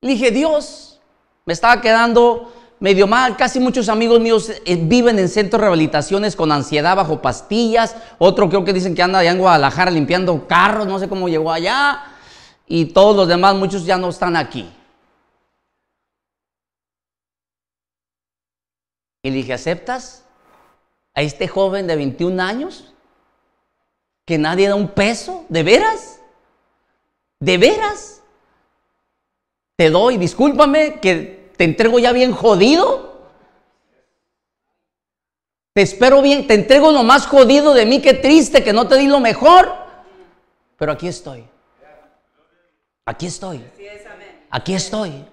Le 0.00 0.12
dije, 0.12 0.30
Dios, 0.30 1.00
me 1.44 1.52
estaba 1.52 1.82
quedando 1.82 2.52
medio 2.80 3.06
mal. 3.06 3.36
Casi 3.36 3.60
muchos 3.60 3.90
amigos 3.90 4.20
míos 4.20 4.50
eh, 4.64 4.76
viven 4.80 5.18
en 5.18 5.28
centros 5.28 5.60
de 5.60 5.66
rehabilitaciones 5.66 6.34
con 6.34 6.50
ansiedad 6.50 6.96
bajo 6.96 7.20
pastillas. 7.20 7.94
Otro 8.18 8.48
creo 8.48 8.64
que 8.64 8.72
dicen 8.72 8.94
que 8.94 9.02
anda 9.02 9.18
allá 9.18 9.32
en 9.32 9.38
Guadalajara 9.38 9.90
limpiando 9.90 10.48
carros, 10.48 10.86
no 10.86 10.98
sé 10.98 11.08
cómo 11.08 11.28
llegó 11.28 11.52
allá. 11.52 12.04
Y 12.66 12.86
todos 12.86 13.14
los 13.14 13.28
demás, 13.28 13.54
muchos 13.54 13.84
ya 13.84 13.98
no 13.98 14.08
están 14.08 14.34
aquí. 14.34 14.72
Y 19.22 19.30
dije, 19.30 19.52
¿aceptas 19.52 20.23
a 21.14 21.22
este 21.22 21.48
joven 21.48 21.86
de 21.86 21.96
21 21.96 22.42
años? 22.42 22.92
Que 24.26 24.38
nadie 24.38 24.68
da 24.68 24.74
un 24.74 24.88
peso, 24.88 25.44
¿de 25.48 25.62
veras? 25.62 26.20
¿De 27.40 27.58
veras? 27.58 28.22
Te 29.76 29.90
doy, 29.90 30.16
discúlpame, 30.16 31.00
que 31.00 31.50
te 31.56 31.64
entrego 31.64 31.98
ya 31.98 32.12
bien 32.12 32.32
jodido. 32.32 33.14
Te 35.74 35.82
espero 35.82 36.22
bien, 36.22 36.46
te 36.46 36.54
entrego 36.54 36.92
lo 36.92 37.02
más 37.02 37.26
jodido 37.26 37.74
de 37.74 37.84
mí, 37.84 38.00
qué 38.00 38.14
triste 38.14 38.62
que 38.62 38.72
no 38.72 38.86
te 38.86 38.96
di 38.96 39.08
lo 39.08 39.20
mejor. 39.20 39.74
Pero 40.76 40.92
aquí 40.92 41.08
estoy. 41.08 41.44
Aquí 43.04 43.26
estoy. 43.26 43.64
Aquí 44.50 44.74
estoy. 44.74 45.24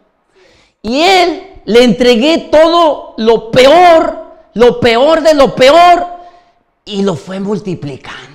Y 0.81 1.01
él 1.01 1.61
le 1.65 1.83
entregué 1.83 2.49
todo 2.51 3.13
lo 3.17 3.51
peor, 3.51 4.20
lo 4.53 4.79
peor 4.79 5.21
de 5.21 5.33
lo 5.33 5.55
peor, 5.55 6.21
y 6.85 7.01
lo 7.03 7.15
fue 7.15 7.39
multiplicando. 7.39 8.29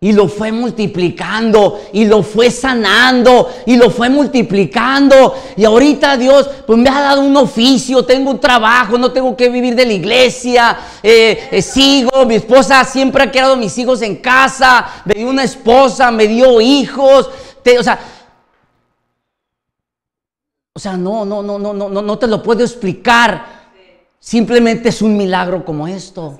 Y 0.00 0.12
lo 0.12 0.28
fue 0.28 0.52
multiplicando 0.52 1.80
y 1.94 2.04
lo 2.04 2.22
fue 2.22 2.50
sanando 2.50 3.50
y 3.64 3.76
lo 3.76 3.88
fue 3.88 4.10
multiplicando. 4.10 5.34
Y 5.56 5.64
ahorita 5.64 6.18
Dios 6.18 6.50
pues 6.66 6.78
me 6.78 6.90
ha 6.90 7.00
dado 7.00 7.22
un 7.22 7.34
oficio, 7.38 8.04
tengo 8.04 8.32
un 8.32 8.38
trabajo, 8.38 8.98
no 8.98 9.12
tengo 9.12 9.34
que 9.34 9.48
vivir 9.48 9.74
de 9.74 9.86
la 9.86 9.94
iglesia, 9.94 10.76
eh, 11.02 11.48
eh, 11.50 11.62
sigo, 11.62 12.26
mi 12.26 12.34
esposa 12.34 12.84
siempre 12.84 13.22
ha 13.22 13.32
quedado 13.32 13.56
mis 13.56 13.78
hijos 13.78 14.02
en 14.02 14.16
casa, 14.16 14.86
me 15.06 15.14
dio 15.14 15.28
una 15.30 15.44
esposa, 15.44 16.10
me 16.10 16.26
dio 16.28 16.60
hijos. 16.60 17.30
o 17.78 17.82
sea, 17.82 17.98
o 20.74 20.78
sea, 20.78 20.98
no, 20.98 21.24
no, 21.24 21.42
no, 21.42 21.58
no, 21.58 21.72
no, 21.72 21.88
no 21.88 22.18
te 22.18 22.26
lo 22.26 22.42
puedo 22.42 22.62
explicar. 22.62 23.53
Simplemente 24.24 24.88
es 24.88 25.02
un 25.02 25.18
milagro 25.18 25.66
como 25.66 25.86
esto. 25.86 26.38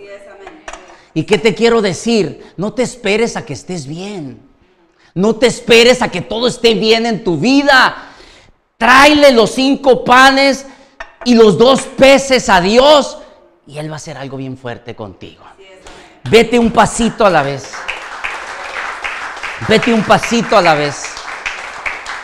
¿Y 1.13 1.25
qué 1.25 1.37
te 1.37 1.55
quiero 1.55 1.83
decir? 1.83 2.55
No 2.57 2.73
te 2.73 2.83
esperes 2.83 3.37
a 3.37 3.45
que 3.45 3.53
estés 3.53 3.87
bien. 3.87 4.41
No 5.13 5.37
te 5.37 5.49
esperes 5.49 6.01
a 6.01 6.09
que 6.09 6.23
todo 6.23 6.49
esté 6.49 6.73
bien 6.73 7.05
en 7.05 7.23
tu 7.23 7.37
vida. 7.37 7.95
Tráele 8.79 9.33
los 9.33 9.51
cinco 9.51 10.03
panes 10.03 10.65
y 11.27 11.35
los 11.35 11.59
dos 11.59 11.83
peces 11.83 12.49
a 12.49 12.63
Dios 12.63 13.19
y 13.67 13.77
Él 13.77 13.91
va 13.91 13.95
a 13.95 13.97
hacer 13.97 14.17
algo 14.17 14.39
bien 14.39 14.57
fuerte 14.57 14.97
contigo. 14.97 15.45
Vete 16.31 16.59
un 16.59 16.71
pasito 16.71 17.27
a 17.27 17.31
la 17.31 17.43
vez. 17.43 17.71
Vete 19.69 19.93
un 19.93 20.05
pasito 20.05 20.57
a 20.57 20.63
la 20.63 20.75
vez. 20.75 21.05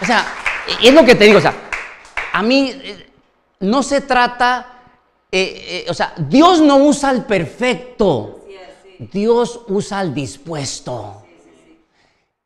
O 0.00 0.06
sea, 0.06 0.26
es 0.82 0.94
lo 0.94 1.04
que 1.04 1.16
te 1.16 1.24
digo. 1.26 1.36
O 1.36 1.42
sea, 1.42 1.52
a 2.32 2.42
mí 2.42 2.70
eh, 2.82 3.10
no 3.60 3.82
se 3.82 4.00
trata, 4.00 4.79
eh, 5.32 5.84
eh, 5.86 5.86
o 5.88 5.94
sea, 5.94 6.12
Dios 6.16 6.60
no 6.60 6.76
usa 6.78 7.10
al 7.10 7.24
perfecto. 7.24 8.40
Dios 8.98 9.60
usa 9.68 10.00
al 10.00 10.12
dispuesto. 10.12 11.22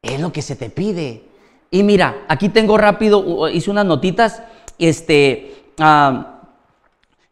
Es 0.03 0.21
lo 0.21 0.33
que 0.33 0.43
se 0.43 0.55
te 0.55 0.71
pide. 0.71 1.25
Y 1.71 1.83
mira, 1.83 2.25
aquí 2.29 2.49
tengo 2.51 2.77
rápido, 2.77 3.49
hice 3.49 3.71
unas 3.71 3.87
notitas. 3.87 4.43
Este, 4.79 5.73
ah, 5.79 6.43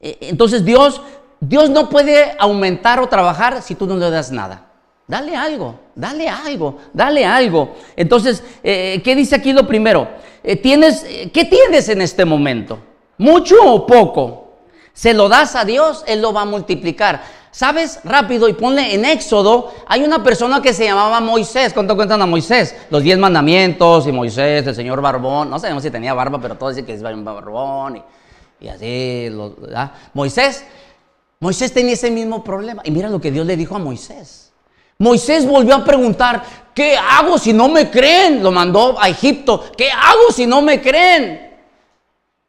e, 0.00 0.18
entonces 0.22 0.64
Dios, 0.64 1.00
Dios 1.38 1.70
no 1.70 1.88
puede 1.88 2.34
aumentar 2.38 2.98
o 2.98 3.08
trabajar 3.08 3.62
si 3.62 3.74
tú 3.74 3.86
no 3.86 3.96
le 3.96 4.10
das 4.10 4.32
nada. 4.32 4.68
Dale 5.06 5.36
algo, 5.36 5.78
dale 5.94 6.28
algo, 6.28 6.78
dale 6.92 7.24
algo. 7.26 7.74
Entonces, 7.94 8.42
eh, 8.62 9.00
¿qué 9.04 9.14
dice 9.14 9.36
aquí 9.36 9.52
lo 9.52 9.66
primero? 9.66 10.08
Tienes, 10.62 11.04
¿Qué 11.32 11.44
tienes 11.44 11.88
en 11.88 12.00
este 12.00 12.24
momento? 12.24 12.78
¿Mucho 13.18 13.56
o 13.62 13.86
poco? 13.86 14.41
Se 14.92 15.14
lo 15.14 15.28
das 15.28 15.56
a 15.56 15.64
Dios, 15.64 16.04
Él 16.06 16.20
lo 16.20 16.32
va 16.32 16.42
a 16.42 16.46
multiplicar. 16.46 17.22
¿Sabes? 17.52 18.00
Rápido 18.02 18.48
y 18.48 18.54
ponle 18.54 18.94
en 18.94 19.04
Éxodo, 19.04 19.74
hay 19.86 20.02
una 20.02 20.24
persona 20.24 20.62
que 20.62 20.72
se 20.72 20.86
llamaba 20.86 21.20
Moisés. 21.20 21.74
¿Cuánto 21.74 21.94
cuentan 21.94 22.22
a 22.22 22.26
Moisés? 22.26 22.74
Los 22.88 23.02
diez 23.02 23.18
mandamientos 23.18 24.06
y 24.06 24.12
Moisés, 24.12 24.66
el 24.66 24.74
señor 24.74 25.02
Barbón. 25.02 25.50
No 25.50 25.58
sabemos 25.58 25.82
si 25.82 25.90
tenía 25.90 26.14
barba, 26.14 26.40
pero 26.40 26.56
todos 26.56 26.74
dicen 26.74 26.86
que 26.86 26.94
es 26.94 27.02
barbón 27.02 28.02
y, 28.58 28.68
así. 28.68 29.30
Moisés, 30.14 30.64
Moisés 31.40 31.74
tenía 31.74 31.92
ese 31.92 32.10
mismo 32.10 32.42
problema. 32.42 32.80
Y 32.86 32.90
mira 32.90 33.10
lo 33.10 33.20
que 33.20 33.30
Dios 33.30 33.44
le 33.44 33.54
dijo 33.54 33.76
a 33.76 33.78
Moisés. 33.78 34.50
Moisés 34.96 35.46
volvió 35.46 35.74
a 35.74 35.84
preguntar, 35.84 36.42
¿qué 36.74 36.96
hago 36.96 37.36
si 37.36 37.52
no 37.52 37.68
me 37.68 37.90
creen? 37.90 38.42
Lo 38.42 38.50
mandó 38.50 38.98
a 38.98 39.10
Egipto. 39.10 39.62
¿Qué 39.76 39.90
hago 39.90 40.32
si 40.32 40.46
no 40.46 40.62
me 40.62 40.80
creen? 40.80 41.51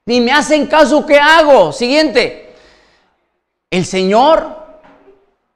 Ni 0.05 0.19
me 0.19 0.31
hacen 0.31 0.67
caso, 0.67 1.05
¿qué 1.05 1.19
hago? 1.19 1.71
Siguiente. 1.71 2.53
El 3.69 3.85
Señor 3.85 4.63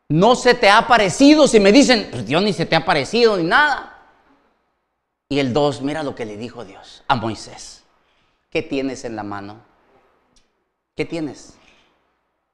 no 0.09 0.35
se 0.35 0.53
te 0.53 0.69
ha 0.69 0.87
parecido. 0.87 1.47
Si 1.47 1.59
me 1.59 1.71
dicen, 1.71 2.07
pues 2.11 2.25
Dios 2.25 2.41
ni 2.41 2.53
se 2.53 2.65
te 2.65 2.75
ha 2.75 2.85
parecido 2.85 3.37
ni 3.37 3.43
nada. 3.43 3.93
Y 5.29 5.39
el 5.39 5.51
2, 5.53 5.81
mira 5.81 6.03
lo 6.03 6.15
que 6.15 6.25
le 6.25 6.37
dijo 6.37 6.63
Dios 6.63 7.03
a 7.07 7.15
Moisés. 7.15 7.83
¿Qué 8.49 8.61
tienes 8.61 9.03
en 9.03 9.15
la 9.15 9.23
mano? 9.23 9.57
¿Qué 10.95 11.03
tienes? 11.05 11.55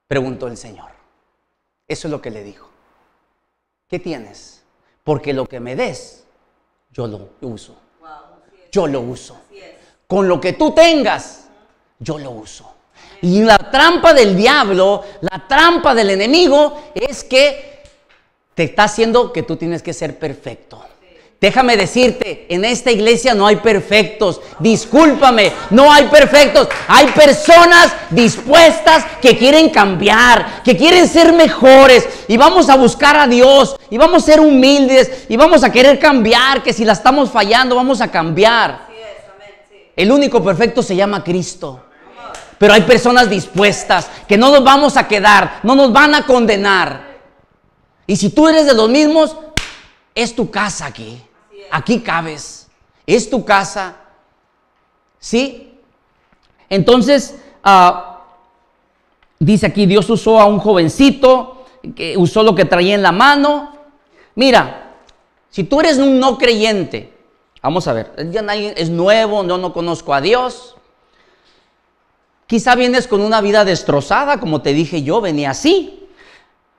Preguntó 0.07 0.47
el 0.47 0.57
Señor. 0.57 0.89
Eso 1.87 2.07
es 2.07 2.11
lo 2.11 2.21
que 2.21 2.31
le 2.31 2.43
dijo. 2.43 2.67
¿Qué 3.87 3.99
tienes? 3.99 4.63
Porque 5.03 5.33
lo 5.33 5.45
que 5.45 5.59
me 5.59 5.75
des, 5.75 6.25
yo 6.91 7.05
lo 7.05 7.29
uso. 7.41 7.79
Yo 8.71 8.87
lo 8.87 9.01
uso. 9.01 9.39
Con 10.07 10.27
lo 10.27 10.41
que 10.41 10.53
tú 10.53 10.71
tengas, 10.71 11.42
yo 11.99 12.17
lo 12.17 12.31
uso. 12.31 12.71
Y 13.21 13.41
la 13.41 13.57
trampa 13.57 14.13
del 14.13 14.35
diablo, 14.35 15.03
la 15.21 15.47
trampa 15.47 15.95
del 15.95 16.09
enemigo 16.09 16.91
es 16.93 17.23
que 17.23 17.81
te 18.53 18.63
está 18.63 18.83
haciendo 18.83 19.31
que 19.31 19.43
tú 19.43 19.55
tienes 19.55 19.81
que 19.81 19.93
ser 19.93 20.19
perfecto. 20.19 20.83
Déjame 21.43 21.75
decirte, 21.75 22.45
en 22.47 22.63
esta 22.63 22.89
iglesia 22.89 23.33
no 23.33 23.45
hay 23.45 23.57
perfectos. 23.57 24.39
Discúlpame, 24.59 25.51
no 25.71 25.91
hay 25.91 26.05
perfectos. 26.05 26.69
Hay 26.87 27.07
personas 27.07 27.93
dispuestas 28.11 29.03
que 29.21 29.37
quieren 29.37 29.69
cambiar, 29.69 30.63
que 30.63 30.77
quieren 30.77 31.05
ser 31.05 31.33
mejores. 31.33 32.07
Y 32.29 32.37
vamos 32.37 32.69
a 32.69 32.77
buscar 32.77 33.17
a 33.17 33.27
Dios. 33.27 33.75
Y 33.89 33.97
vamos 33.97 34.23
a 34.23 34.25
ser 34.25 34.39
humildes. 34.39 35.25
Y 35.27 35.35
vamos 35.35 35.65
a 35.65 35.71
querer 35.73 35.99
cambiar. 35.99 36.63
Que 36.63 36.71
si 36.71 36.85
la 36.85 36.93
estamos 36.93 37.29
fallando, 37.29 37.75
vamos 37.75 37.99
a 37.99 38.09
cambiar. 38.09 38.92
El 39.95 40.11
único 40.11 40.43
perfecto 40.43 40.81
se 40.81 40.95
llama 40.95 41.23
Cristo. 41.23 41.83
Pero 42.57 42.73
hay 42.73 42.81
personas 42.81 43.29
dispuestas 43.29 44.09
que 44.27 44.37
no 44.37 44.51
nos 44.51 44.63
vamos 44.63 44.95
a 44.97 45.07
quedar, 45.07 45.59
no 45.63 45.75
nos 45.75 45.91
van 45.91 46.15
a 46.15 46.25
condenar. 46.25 47.13
Y 48.07 48.15
si 48.15 48.29
tú 48.29 48.47
eres 48.47 48.65
de 48.65 48.73
los 48.73 48.89
mismos, 48.89 49.35
es 50.15 50.35
tu 50.35 50.49
casa 50.49 50.85
aquí. 50.85 51.21
Aquí 51.71 51.99
cabes. 51.99 52.67
Es 53.05 53.29
tu 53.29 53.43
casa. 53.43 53.97
¿Sí? 55.19 55.77
Entonces, 56.69 57.35
ah, 57.63 58.21
dice 59.39 59.67
aquí, 59.67 59.85
Dios 59.85 60.09
usó 60.09 60.39
a 60.39 60.45
un 60.45 60.59
jovencito, 60.59 61.65
que 61.95 62.17
usó 62.17 62.43
lo 62.43 62.55
que 62.55 62.65
traía 62.65 62.95
en 62.95 63.01
la 63.01 63.11
mano. 63.11 63.77
Mira, 64.35 64.95
si 65.49 65.63
tú 65.63 65.81
eres 65.81 65.97
un 65.97 66.19
no 66.19 66.37
creyente, 66.37 67.12
vamos 67.63 67.87
a 67.87 67.93
ver, 67.93 68.11
es 68.17 68.89
nuevo, 68.89 69.43
yo 69.47 69.57
no 69.57 69.73
conozco 69.73 70.13
a 70.13 70.21
Dios. 70.21 70.75
Quizá 72.45 72.75
vienes 72.75 73.07
con 73.07 73.21
una 73.21 73.41
vida 73.41 73.65
destrozada, 73.65 74.39
como 74.39 74.61
te 74.61 74.73
dije 74.73 75.01
yo, 75.01 75.21
venía 75.21 75.51
así. 75.51 76.07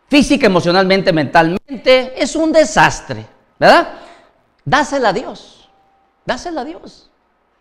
Física, 0.09 0.47
emocionalmente, 0.47 1.13
mentalmente. 1.13 2.23
Es 2.23 2.37
un 2.37 2.53
desastre, 2.53 3.27
¿verdad? 3.59 3.95
Dásela 4.65 5.09
a 5.09 5.13
Dios. 5.13 5.69
Dásela 6.27 6.61
a 6.61 6.65
Dios. 6.65 7.11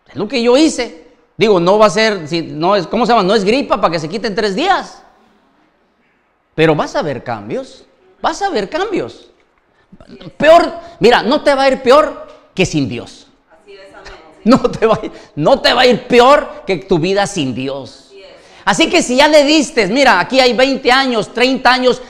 Es 0.06 0.16
lo 0.16 0.28
que 0.28 0.42
yo 0.42 0.56
hice. 0.56 1.08
Digo, 1.36 1.58
no 1.58 1.78
va 1.78 1.86
a 1.86 1.90
ser, 1.90 2.28
no 2.52 2.76
es, 2.76 2.86
¿cómo 2.86 3.06
se 3.06 3.12
llama? 3.12 3.24
No 3.24 3.34
es 3.34 3.42
gripa 3.42 3.80
para 3.80 3.92
que 3.92 3.98
se 3.98 4.08
quiten 4.08 4.34
tres 4.34 4.54
días. 4.54 5.02
Pero 6.54 6.74
vas 6.76 6.94
a 6.94 7.02
ver 7.02 7.24
cambios. 7.24 7.86
Vas 8.20 8.42
a 8.42 8.50
ver 8.50 8.68
cambios. 8.68 9.30
Peor, 10.36 10.72
mira, 11.00 11.22
no 11.22 11.42
te 11.42 11.54
va 11.54 11.64
a 11.64 11.68
ir 11.68 11.82
peor 11.82 12.23
que 12.54 12.66
sin 12.66 12.88
Dios. 12.88 13.28
No 14.44 14.60
te, 14.70 14.86
va, 14.86 15.00
no 15.36 15.60
te 15.62 15.72
va 15.72 15.82
a 15.82 15.86
ir 15.86 16.06
peor 16.06 16.64
que 16.66 16.76
tu 16.76 16.98
vida 16.98 17.26
sin 17.26 17.54
Dios. 17.54 18.12
Así 18.66 18.90
que 18.90 19.02
si 19.02 19.16
ya 19.16 19.28
le 19.28 19.44
diste, 19.44 19.86
mira, 19.86 20.20
aquí 20.20 20.38
hay 20.40 20.52
20 20.52 20.92
años, 20.92 21.32
30 21.32 21.72
años, 21.72 22.02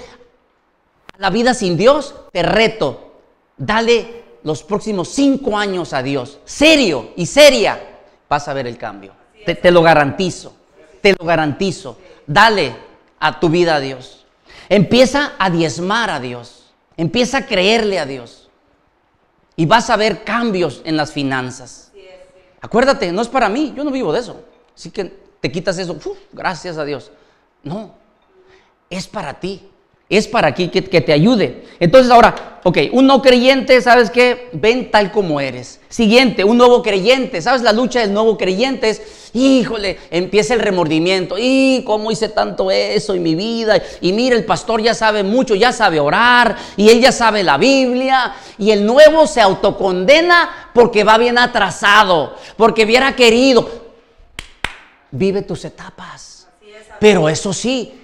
la 1.18 1.30
vida 1.30 1.54
sin 1.54 1.76
Dios, 1.76 2.14
te 2.32 2.42
reto, 2.42 3.12
dale 3.56 4.24
los 4.42 4.62
próximos 4.62 5.08
cinco 5.08 5.56
años 5.56 5.92
a 5.92 6.02
Dios, 6.02 6.38
serio 6.44 7.10
y 7.16 7.26
seria, 7.26 7.80
vas 8.28 8.48
a 8.48 8.52
ver 8.52 8.66
el 8.66 8.76
cambio. 8.76 9.12
Te, 9.46 9.54
te 9.54 9.70
lo 9.70 9.82
garantizo, 9.82 10.54
te 11.00 11.14
lo 11.18 11.24
garantizo. 11.24 11.98
Dale 12.26 12.74
a 13.20 13.38
tu 13.38 13.48
vida 13.48 13.76
a 13.76 13.80
Dios. 13.80 14.24
Empieza 14.68 15.32
a 15.38 15.50
diezmar 15.50 16.10
a 16.10 16.20
Dios. 16.20 16.72
Empieza 16.96 17.38
a 17.38 17.46
creerle 17.46 17.98
a 17.98 18.06
Dios. 18.06 18.43
Y 19.56 19.66
vas 19.66 19.90
a 19.90 19.96
ver 19.96 20.24
cambios 20.24 20.82
en 20.84 20.96
las 20.96 21.12
finanzas. 21.12 21.92
Acuérdate, 22.60 23.12
no 23.12 23.22
es 23.22 23.28
para 23.28 23.48
mí, 23.48 23.74
yo 23.76 23.84
no 23.84 23.90
vivo 23.90 24.12
de 24.12 24.20
eso. 24.20 24.42
Así 24.74 24.90
que 24.90 25.04
te 25.40 25.52
quitas 25.52 25.78
eso, 25.78 25.98
gracias 26.32 26.78
a 26.78 26.84
Dios. 26.84 27.12
No, 27.62 27.94
es 28.88 29.06
para 29.06 29.38
ti 29.38 29.68
es 30.16 30.28
para 30.28 30.48
aquí 30.48 30.68
que, 30.68 30.82
te 30.82 31.12
ayude. 31.12 31.64
Entonces 31.80 32.10
ahora, 32.10 32.60
ok, 32.62 32.78
un 32.92 33.06
no 33.06 33.20
creyente, 33.22 33.80
¿sabes 33.80 34.10
qué? 34.10 34.48
Ven 34.52 34.90
tal 34.90 35.10
como 35.10 35.40
eres. 35.40 35.80
Siguiente, 35.88 36.44
un 36.44 36.58
nuevo 36.58 36.82
creyente, 36.82 37.40
¿sabes? 37.42 37.62
La 37.62 37.72
lucha 37.72 38.00
del 38.00 38.12
nuevo 38.12 38.36
creyente 38.38 38.90
es, 38.90 39.02
híjole, 39.32 39.98
empieza 40.10 40.54
el 40.54 40.60
remordimiento. 40.60 41.36
¿Y 41.38 41.82
cómo 41.84 42.10
hice 42.10 42.28
tanto 42.28 42.70
eso 42.70 43.14
en 43.14 43.22
mi 43.22 43.34
vida? 43.34 43.82
Y 44.00 44.12
mira, 44.12 44.36
el 44.36 44.44
pastor 44.44 44.82
ya 44.82 44.94
sabe 44.94 45.22
mucho, 45.22 45.54
ya 45.54 45.72
sabe 45.72 46.00
orar, 46.00 46.56
y 46.76 46.88
él 46.88 47.00
ya 47.00 47.12
sabe 47.12 47.42
la 47.42 47.58
Biblia, 47.58 48.34
y 48.58 48.70
el 48.70 48.86
nuevo 48.86 49.26
se 49.26 49.40
autocondena 49.40 50.70
porque 50.74 51.04
va 51.04 51.18
bien 51.18 51.38
atrasado, 51.38 52.36
porque 52.56 52.84
hubiera 52.84 53.16
querido. 53.16 53.84
Vive 55.10 55.42
tus 55.42 55.64
etapas. 55.64 56.34
Pero 56.98 57.28
eso 57.28 57.52
sí, 57.52 58.03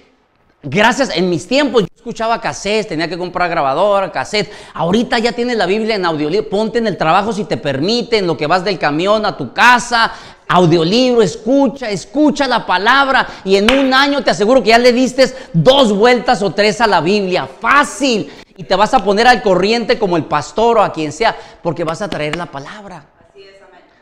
Gracias, 0.63 1.09
en 1.15 1.27
mis 1.27 1.47
tiempos 1.47 1.81
yo 1.81 1.87
escuchaba 1.95 2.39
cassette, 2.39 2.89
tenía 2.89 3.07
que 3.07 3.17
comprar 3.17 3.49
grabadora, 3.49 4.11
cassette. 4.11 4.51
Ahorita 4.75 5.17
ya 5.17 5.31
tienes 5.31 5.57
la 5.57 5.65
Biblia 5.65 5.95
en 5.95 6.05
audiolibro. 6.05 6.49
Ponte 6.49 6.77
en 6.77 6.85
el 6.85 6.97
trabajo 6.97 7.33
si 7.33 7.45
te 7.45 7.57
permiten, 7.57 8.27
lo 8.27 8.37
que 8.37 8.45
vas 8.45 8.63
del 8.63 8.77
camión 8.77 9.25
a 9.25 9.35
tu 9.35 9.53
casa, 9.53 10.13
audiolibro, 10.47 11.23
escucha, 11.23 11.89
escucha 11.89 12.47
la 12.47 12.63
palabra. 12.63 13.27
Y 13.43 13.55
en 13.55 13.71
un 13.71 13.91
año 13.91 14.23
te 14.23 14.29
aseguro 14.29 14.61
que 14.61 14.69
ya 14.69 14.77
le 14.77 14.93
diste 14.93 15.33
dos 15.51 15.91
vueltas 15.93 16.43
o 16.43 16.51
tres 16.51 16.79
a 16.79 16.85
la 16.85 17.01
Biblia. 17.01 17.47
Fácil. 17.59 18.31
Y 18.55 18.63
te 18.63 18.75
vas 18.75 18.93
a 18.93 19.03
poner 19.03 19.25
al 19.27 19.41
corriente 19.41 19.97
como 19.97 20.15
el 20.15 20.25
pastor 20.25 20.77
o 20.77 20.83
a 20.83 20.93
quien 20.93 21.11
sea, 21.11 21.35
porque 21.63 21.83
vas 21.83 22.03
a 22.03 22.09
traer 22.09 22.35
la 22.35 22.45
palabra. 22.45 23.07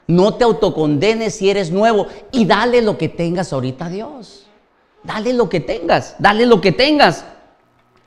No 0.07 0.33
te 0.33 0.43
autocondenes 0.43 1.35
si 1.35 1.49
eres 1.49 1.71
nuevo 1.71 2.07
y 2.33 2.43
dale 2.43 2.81
lo 2.81 2.97
que 2.97 3.07
tengas 3.07 3.53
ahorita 3.53 3.85
a 3.85 3.89
Dios. 3.89 4.48
Dale 5.09 5.33
lo 5.33 5.49
que 5.49 5.59
tengas, 5.59 6.15
dale 6.19 6.45
lo 6.45 6.61
que 6.61 6.71
tengas. 6.71 7.25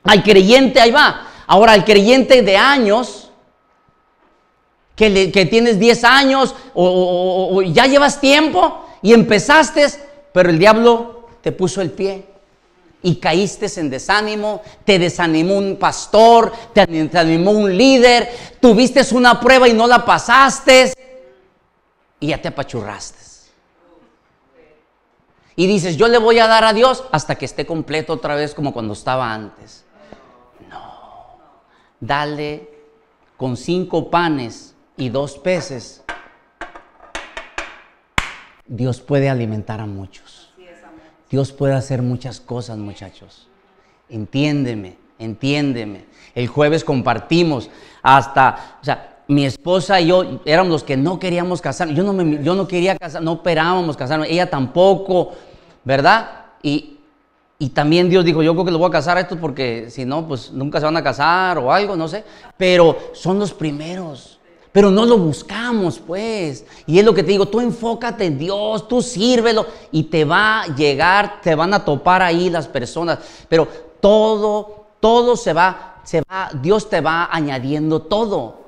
Al 0.05 0.23
creyente, 0.23 0.79
ahí 0.79 0.91
va. 0.91 1.27
Ahora, 1.47 1.73
al 1.73 1.83
creyente 1.83 2.41
de 2.43 2.55
años, 2.55 3.29
que, 4.95 5.29
que 5.29 5.45
tienes 5.45 5.79
10 5.79 6.01
años 6.05 6.55
o, 6.73 7.61
ya 7.61 7.87
llevas 7.87 8.21
tiempo 8.21 8.85
y 9.01 9.11
empezaste, 9.11 9.85
pero 10.31 10.49
el 10.49 10.57
diablo 10.57 11.27
te 11.41 11.51
puso 11.51 11.81
el 11.81 11.91
pie 11.91 12.25
y 13.01 13.17
caíste 13.17 13.67
en 13.81 13.89
desánimo, 13.89 14.61
te 14.85 14.97
desanimó 14.97 15.57
un 15.57 15.75
pastor, 15.75 16.53
te 16.71 16.85
desanimó 16.85 17.51
un 17.51 17.77
líder, 17.77 18.29
tuviste 18.61 19.01
una 19.13 19.41
prueba 19.41 19.67
y 19.67 19.73
no 19.73 19.87
la 19.87 20.05
pasaste 20.05 20.93
y 22.21 22.27
ya 22.27 22.41
te 22.41 22.47
apachurraste. 22.47 23.32
Y 25.55 25.67
dices, 25.67 25.97
yo 25.97 26.07
le 26.07 26.17
voy 26.17 26.39
a 26.39 26.47
dar 26.47 26.63
a 26.63 26.73
Dios 26.73 27.03
hasta 27.11 27.35
que 27.35 27.45
esté 27.45 27.65
completo 27.65 28.13
otra 28.13 28.35
vez 28.35 28.55
como 28.55 28.73
cuando 28.73 28.93
estaba 28.93 29.33
antes. 29.33 29.85
No, 30.69 31.37
dale 31.99 32.69
con 33.37 33.57
cinco 33.57 34.09
panes 34.09 34.75
y 34.97 35.09
dos 35.09 35.37
peces. 35.37 36.03
Dios 38.65 39.01
puede 39.01 39.29
alimentar 39.29 39.79
a 39.79 39.85
muchos. 39.85 40.53
Dios 41.29 41.51
puede 41.51 41.73
hacer 41.73 42.01
muchas 42.01 42.39
cosas, 42.39 42.77
muchachos. 42.77 43.47
Entiéndeme, 44.07 44.97
entiéndeme. 45.17 46.05
El 46.35 46.47
jueves 46.47 46.83
compartimos 46.83 47.69
hasta, 48.01 48.77
o 48.81 48.85
sea, 48.85 49.12
mi 49.27 49.45
esposa 49.45 50.01
y 50.01 50.07
yo 50.07 50.41
éramos 50.45 50.71
los 50.71 50.83
que 50.83 50.97
no 50.97 51.19
queríamos 51.19 51.61
casar. 51.61 51.89
Yo 51.89 52.03
no, 52.03 52.13
me, 52.13 52.43
yo 52.43 52.55
no 52.55 52.67
quería 52.67 52.97
casar, 52.97 53.21
no 53.21 53.33
operábamos 53.33 53.97
casarnos, 53.97 54.27
ella 54.29 54.49
tampoco, 54.49 55.31
¿verdad? 55.83 56.45
Y, 56.61 56.97
y 57.59 57.69
también 57.69 58.09
Dios 58.09 58.25
dijo, 58.25 58.43
yo 58.43 58.53
creo 58.53 58.65
que 58.65 58.71
lo 58.71 58.77
voy 58.77 58.89
a 58.89 58.91
casar 58.91 59.17
a 59.17 59.21
estos 59.21 59.37
porque 59.37 59.87
si 59.89 60.05
no, 60.05 60.27
pues 60.27 60.51
nunca 60.51 60.79
se 60.79 60.85
van 60.85 60.97
a 60.97 61.03
casar 61.03 61.57
o 61.57 61.71
algo, 61.71 61.95
no 61.95 62.07
sé. 62.07 62.23
Pero 62.57 62.97
son 63.13 63.39
los 63.39 63.53
primeros. 63.53 64.39
Pero 64.71 64.89
no 64.89 65.05
lo 65.05 65.19
buscamos, 65.19 65.99
pues. 65.99 66.65
Y 66.87 66.97
es 66.97 67.05
lo 67.05 67.13
que 67.13 67.21
te 67.21 67.31
digo, 67.31 67.47
tú 67.47 67.61
enfócate 67.61 68.25
en 68.25 68.39
Dios, 68.39 68.87
tú 68.87 69.01
sírvelo 69.01 69.67
y 69.91 70.03
te 70.03 70.25
va 70.25 70.63
a 70.63 70.75
llegar, 70.75 71.41
te 71.41 71.53
van 71.53 71.73
a 71.75 71.85
topar 71.85 72.23
ahí 72.23 72.49
las 72.49 72.67
personas. 72.67 73.19
Pero 73.47 73.67
todo, 73.99 74.87
todo 74.99 75.37
se 75.37 75.53
va, 75.53 76.01
se 76.03 76.21
va, 76.29 76.49
Dios 76.59 76.89
te 76.89 77.01
va 77.01 77.29
añadiendo 77.31 78.01
todo 78.01 78.62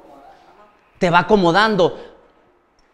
te 0.99 1.09
va 1.09 1.19
acomodando. 1.19 1.97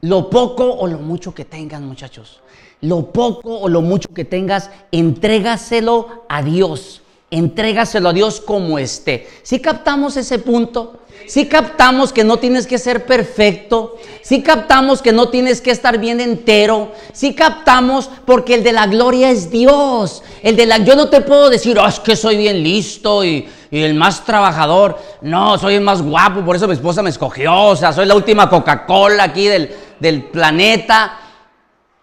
Lo 0.02 0.30
poco 0.30 0.66
o 0.66 0.88
lo 0.88 0.98
mucho 0.98 1.34
que 1.34 1.46
tengas, 1.46 1.82
muchachos. 1.82 2.42
Lo 2.82 3.12
poco 3.12 3.60
o 3.60 3.70
lo 3.70 3.82
mucho 3.82 4.10
que 4.14 4.26
tengas, 4.26 4.72
entrégaselo 4.92 6.26
a 6.28 6.42
Dios. 6.42 7.02
Entrégaselo 7.30 8.10
a 8.10 8.14
Dios 8.14 8.42
como 8.42 8.80
esté. 8.80 9.28
Si 9.44 9.60
captamos 9.60 10.18
ese 10.18 10.40
punto, 10.40 11.00
si 11.28 11.46
captamos 11.46 12.12
que 12.12 12.24
no 12.24 12.38
tienes 12.38 12.68
que 12.68 12.78
ser 12.78 13.06
perfecto, 13.06 13.98
si 14.22 14.42
captamos 14.42 15.02
que 15.02 15.14
no 15.14 15.30
tienes 15.30 15.62
que 15.62 15.72
estar 15.72 15.98
bien 16.00 16.20
entero, 16.20 16.92
si 17.14 17.36
captamos 17.36 18.10
porque 18.26 18.56
el 18.56 18.64
de 18.64 18.74
la 18.74 18.88
gloria 18.88 19.30
es 19.30 19.52
Dios. 19.52 20.24
El 20.42 20.56
de 20.56 20.66
la 20.66 20.80
yo 20.80 20.96
no 20.96 21.10
te 21.10 21.22
puedo 21.22 21.50
decir, 21.50 21.78
oh, 21.78 21.88
es 21.88 22.00
que 22.00 22.16
soy 22.16 22.38
bien 22.38 22.64
listo 22.64 23.24
y, 23.24 23.48
y 23.72 23.82
el 23.82 23.96
más 23.96 24.26
trabajador. 24.26 25.00
No, 25.22 25.58
soy 25.58 25.76
el 25.76 25.82
más 25.82 26.02
guapo, 26.02 26.42
por 26.42 26.58
eso 26.58 26.68
mi 26.68 26.74
esposa 26.74 27.02
me 27.02 27.10
escogió. 27.10 27.68
O 27.68 27.76
sea, 27.76 27.94
soy 27.94 28.06
la 28.06 28.16
última 28.16 28.50
Coca-Cola 28.50 29.24
aquí 29.24 29.48
del, 29.48 29.74
del 30.00 30.26
planeta. 30.26 31.18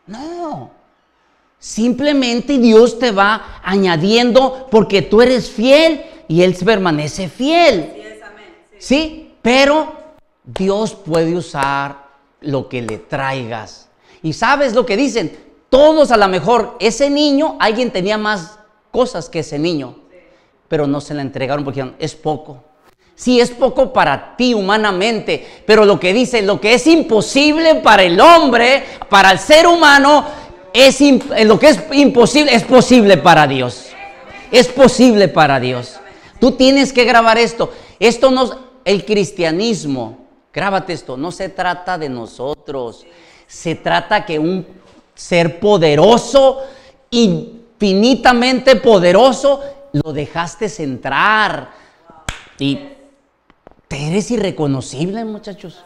No. 0.07 0.71
Simplemente 1.59 2.59
Dios 2.59 2.99
te 2.99 3.13
va 3.13 3.61
añadiendo 3.63 4.67
porque 4.71 5.03
tú 5.03 5.21
eres 5.21 5.51
fiel 5.51 6.03
y 6.27 6.43
Él 6.43 6.57
permanece 6.65 7.29
fiel. 7.29 7.95
Sí, 8.79 9.35
pero 9.43 9.93
Dios 10.45 10.95
puede 10.95 11.37
usar 11.37 12.09
lo 12.41 12.69
que 12.69 12.81
le 12.81 12.97
traigas. 12.99 13.89
Y 14.23 14.33
sabes 14.33 14.73
lo 14.73 14.87
que 14.87 14.97
dicen, 14.97 15.39
todos 15.69 16.13
a 16.13 16.17
lo 16.17 16.29
mejor, 16.29 16.77
ese 16.81 17.11
niño, 17.11 17.57
alguien 17.61 17.91
tenía 17.91 18.17
más 18.17 18.59
cosas 18.91 19.29
que 19.29 19.41
ese 19.41 19.59
niño 19.59 20.08
pero 20.69 20.87
no 20.87 21.01
se 21.01 21.15
la 21.15 21.23
entregaron 21.23 21.65
porque 21.65 21.93
es 21.99 22.15
poco. 22.15 22.63
Sí, 23.15 23.41
es 23.41 23.51
poco 23.51 23.93
para 23.93 24.37
ti 24.37 24.55
humanamente, 24.55 25.45
pero 25.67 25.85
lo 25.85 25.99
que 25.99 26.13
dice, 26.13 26.41
lo 26.43 26.61
que 26.61 26.75
es 26.75 26.87
imposible 26.87 27.77
para 27.77 28.05
el 28.05 28.21
hombre, 28.21 28.85
para 29.09 29.33
el 29.33 29.41
ser 29.41 29.67
humano, 29.67 30.25
es 30.73 31.01
eh, 31.01 31.45
lo 31.45 31.59
que 31.59 31.71
es 31.71 31.81
imposible 31.93 32.55
es 32.55 32.63
posible 32.63 33.17
para 33.17 33.49
Dios. 33.49 33.87
Es 34.53 34.69
posible 34.69 35.27
para 35.27 35.59
Dios. 35.59 35.99
Tú 36.39 36.53
tienes 36.53 36.93
que 36.93 37.05
grabar 37.05 37.39
esto. 37.39 37.73
Esto 37.99 38.31
no, 38.31 38.51
el 38.85 39.05
cristianismo, 39.05 40.19
grábate 40.53 40.93
esto, 40.93 41.17
no 41.17 41.33
se 41.33 41.49
trata 41.49 41.99
de 41.99 42.09
nosotros. 42.09 43.05
Se 43.49 43.75
trata 43.75 44.25
que 44.25 44.39
un 44.39 44.65
ser 45.15 45.59
poderoso, 45.59 46.63
infinitamente 47.11 48.77
poderoso, 48.77 49.61
lo 49.93 50.13
dejaste 50.13 50.71
entrar. 50.83 51.71
Y 52.59 52.81
te 53.87 54.09
eres 54.09 54.31
irreconocible, 54.31 55.25
muchachos. 55.25 55.85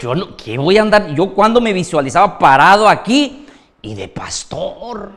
Yo, 0.00 0.14
no, 0.14 0.36
¿qué 0.36 0.58
voy 0.58 0.78
a 0.78 0.82
andar? 0.82 1.14
Yo 1.14 1.34
cuando 1.34 1.60
me 1.60 1.72
visualizaba 1.72 2.38
parado 2.38 2.88
aquí 2.88 3.46
y 3.80 3.94
de 3.94 4.08
pastor. 4.08 5.12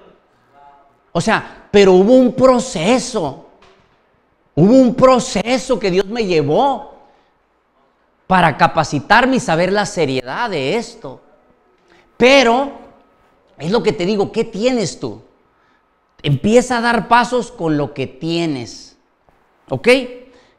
O 1.12 1.21
sea, 1.21 1.67
pero 1.71 1.93
hubo 1.93 2.13
un 2.13 2.34
proceso. 2.34 3.45
Hubo 4.56 4.74
un 4.74 4.95
proceso 4.95 5.78
que 5.78 5.91
Dios 5.91 6.06
me 6.06 6.26
llevó 6.26 6.95
para 8.26 8.58
capacitarme 8.58 9.36
y 9.36 9.39
saber 9.39 9.71
la 9.71 9.86
seriedad 9.86 10.50
de 10.50 10.78
esto. 10.78 11.21
Pero, 12.17 12.71
es 13.58 13.69
lo 13.69 13.84
que 13.84 13.91
te 13.91 14.06
digo, 14.06 14.32
¿qué 14.32 14.43
tienes 14.45 15.00
tú? 15.00 15.21
Empieza 16.26 16.80
a 16.80 16.82
dar 16.82 17.08
pasos 17.08 17.52
con 17.52 17.78
lo 17.78 17.94
que 17.94 18.08
tienes. 18.08 18.98
¿Ok? 19.70 19.88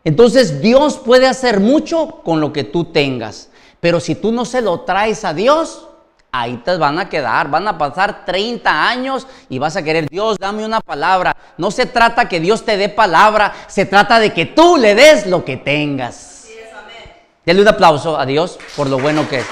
Entonces 0.05 0.63
Dios 0.63 0.99
puede 0.99 1.27
hacer 1.27 1.59
mucho 1.59 2.21
con 2.23 2.41
lo 2.41 2.53
que 2.53 2.63
tú 2.63 2.85
tengas. 2.85 3.51
Pero 3.81 3.99
si 3.99 4.15
tú 4.15 4.31
no 4.31 4.45
se 4.45 4.61
lo 4.63 4.83
traes 4.83 5.25
a 5.25 5.35
Dios, 5.35 5.89
ahí 6.31 6.59
te 6.59 6.77
van 6.77 7.01
a 7.01 7.09
quedar. 7.09 7.51
Van 7.51 7.67
a 7.67 7.77
pasar 7.77 8.25
30 8.25 8.89
años 8.89 9.27
y 9.49 9.59
vas 9.59 9.75
a 9.75 9.83
querer, 9.83 10.09
Dios, 10.09 10.39
dame 10.39 10.65
una 10.65 10.81
palabra. 10.81 11.37
No 11.59 11.73
se 11.73 11.87
trata 11.87 12.29
que 12.29 12.39
Dios 12.39 12.65
te 12.65 12.77
dé 12.77 12.89
palabra, 12.89 13.53
se 13.67 13.87
trata 13.87 14.21
de 14.21 14.33
que 14.33 14.47
tú 14.47 14.77
le 14.77 14.95
des 14.95 15.27
lo 15.27 15.45
que 15.45 15.57
tengas. 15.57 16.47
Denle 17.45 17.63
un 17.63 17.69
aplauso 17.69 18.17
a 18.17 18.25
Dios 18.25 18.57
por 18.77 18.89
lo 18.89 19.01
bueno 19.01 19.29
que 19.29 19.39
es. 19.39 19.47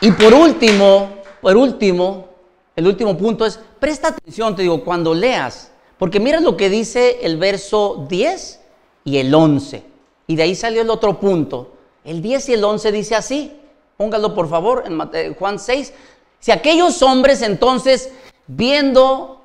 Y 0.00 0.10
por 0.12 0.32
último, 0.32 1.10
por 1.42 1.56
último, 1.56 2.28
el 2.74 2.86
último 2.86 3.16
punto 3.16 3.44
es, 3.44 3.60
presta 3.78 4.08
atención, 4.08 4.56
te 4.56 4.62
digo, 4.62 4.82
cuando 4.82 5.12
leas, 5.12 5.70
porque 5.98 6.18
mira 6.18 6.40
lo 6.40 6.56
que 6.56 6.70
dice 6.70 7.18
el 7.22 7.36
verso 7.36 8.06
10 8.08 8.60
y 9.04 9.18
el 9.18 9.34
11. 9.34 9.82
Y 10.26 10.36
de 10.36 10.42
ahí 10.42 10.54
salió 10.54 10.80
el 10.80 10.88
otro 10.88 11.20
punto. 11.20 11.72
El 12.04 12.22
10 12.22 12.48
y 12.48 12.52
el 12.54 12.64
11 12.64 12.92
dice 12.92 13.14
así, 13.14 13.52
póngalo 13.98 14.34
por 14.34 14.48
favor 14.48 14.84
en 14.86 15.34
Juan 15.34 15.58
6. 15.58 15.92
Si 16.38 16.50
aquellos 16.50 17.02
hombres 17.02 17.42
entonces, 17.42 18.10
viendo 18.46 19.42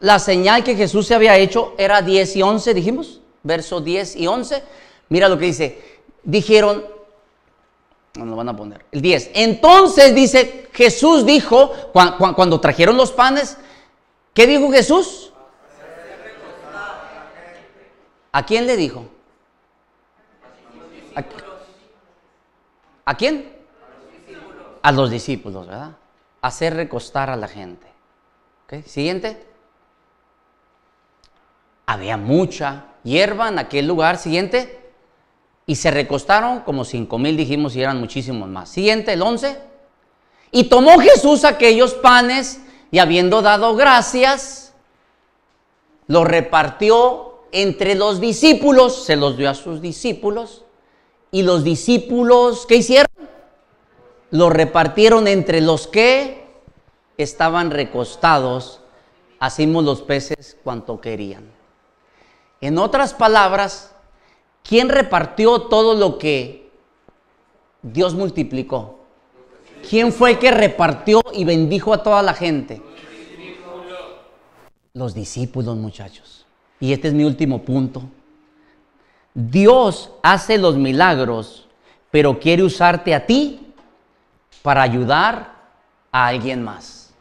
la 0.00 0.18
señal 0.18 0.64
que 0.64 0.76
Jesús 0.76 1.06
se 1.06 1.14
había 1.14 1.36
hecho, 1.36 1.74
era 1.76 2.00
10 2.00 2.36
y 2.36 2.42
11, 2.42 2.72
dijimos, 2.72 3.20
verso 3.42 3.82
10 3.82 4.16
y 4.16 4.26
11, 4.26 4.62
mira 5.10 5.28
lo 5.28 5.38
que 5.38 5.46
dice, 5.46 5.82
dijeron, 6.22 6.84
no 8.18 8.30
lo 8.30 8.36
van 8.36 8.48
a 8.48 8.56
poner. 8.56 8.84
El 8.90 9.00
10. 9.00 9.30
Entonces 9.34 10.14
dice, 10.14 10.68
Jesús 10.72 11.24
dijo, 11.24 11.72
cuando, 11.92 12.60
trajeron 12.60 12.96
los 12.96 13.12
panes, 13.12 13.56
¿qué 14.34 14.46
dijo 14.46 14.70
Jesús? 14.70 15.32
¿A 18.32 18.44
quién 18.44 18.66
le 18.66 18.76
dijo? 18.76 19.06
¿A, 23.04 23.16
quién? 23.16 23.52
A 24.82 24.92
los 24.92 25.10
discípulos, 25.10 25.66
¿verdad? 25.66 25.92
Hacer 26.42 26.74
recostar 26.74 27.30
a 27.30 27.36
la 27.36 27.48
gente. 27.48 27.86
Siguiente. 28.84 29.46
Había 31.86 32.16
mucha 32.18 32.84
hierba 33.02 33.48
en 33.48 33.58
aquel 33.58 33.88
lugar. 33.88 34.18
Siguiente. 34.18 34.87
Y 35.68 35.74
se 35.74 35.90
recostaron 35.90 36.60
como 36.60 36.82
cinco 36.82 37.18
mil, 37.18 37.36
dijimos, 37.36 37.76
y 37.76 37.82
eran 37.82 38.00
muchísimos 38.00 38.48
más. 38.48 38.70
Siguiente, 38.70 39.12
el 39.12 39.20
11. 39.20 39.58
Y 40.50 40.64
tomó 40.64 40.98
Jesús 40.98 41.44
aquellos 41.44 41.92
panes 41.92 42.62
y 42.90 43.00
habiendo 43.00 43.42
dado 43.42 43.76
gracias, 43.76 44.72
los 46.06 46.26
repartió 46.26 47.42
entre 47.52 47.96
los 47.96 48.18
discípulos, 48.18 49.04
se 49.04 49.16
los 49.16 49.36
dio 49.36 49.50
a 49.50 49.54
sus 49.54 49.82
discípulos. 49.82 50.64
Y 51.30 51.42
los 51.42 51.64
discípulos, 51.64 52.64
¿qué 52.64 52.76
hicieron? 52.76 53.12
Los 54.30 54.50
repartieron 54.50 55.28
entre 55.28 55.60
los 55.60 55.86
que 55.86 56.46
estaban 57.18 57.70
recostados, 57.70 58.80
hacimos 59.38 59.84
los 59.84 60.00
peces 60.00 60.56
cuanto 60.64 61.02
querían. 61.02 61.52
En 62.62 62.78
otras 62.78 63.12
palabras, 63.12 63.94
¿Quién 64.68 64.90
repartió 64.90 65.62
todo 65.62 65.94
lo 65.94 66.18
que 66.18 66.70
Dios 67.82 68.14
multiplicó? 68.14 68.98
¿Quién 69.88 70.12
fue 70.12 70.32
el 70.32 70.38
que 70.38 70.50
repartió 70.50 71.22
y 71.32 71.44
bendijo 71.44 71.94
a 71.94 72.02
toda 72.02 72.22
la 72.22 72.34
gente? 72.34 72.82
Los 74.92 75.14
discípulos, 75.14 75.74
muchachos. 75.78 76.44
Y 76.80 76.92
este 76.92 77.08
es 77.08 77.14
mi 77.14 77.24
último 77.24 77.62
punto. 77.62 78.02
Dios 79.32 80.10
hace 80.22 80.58
los 80.58 80.76
milagros, 80.76 81.66
pero 82.10 82.38
quiere 82.38 82.62
usarte 82.62 83.14
a 83.14 83.24
ti 83.24 83.72
para 84.60 84.82
ayudar 84.82 85.54
a 86.12 86.26
alguien 86.26 86.62
más. 86.62 87.14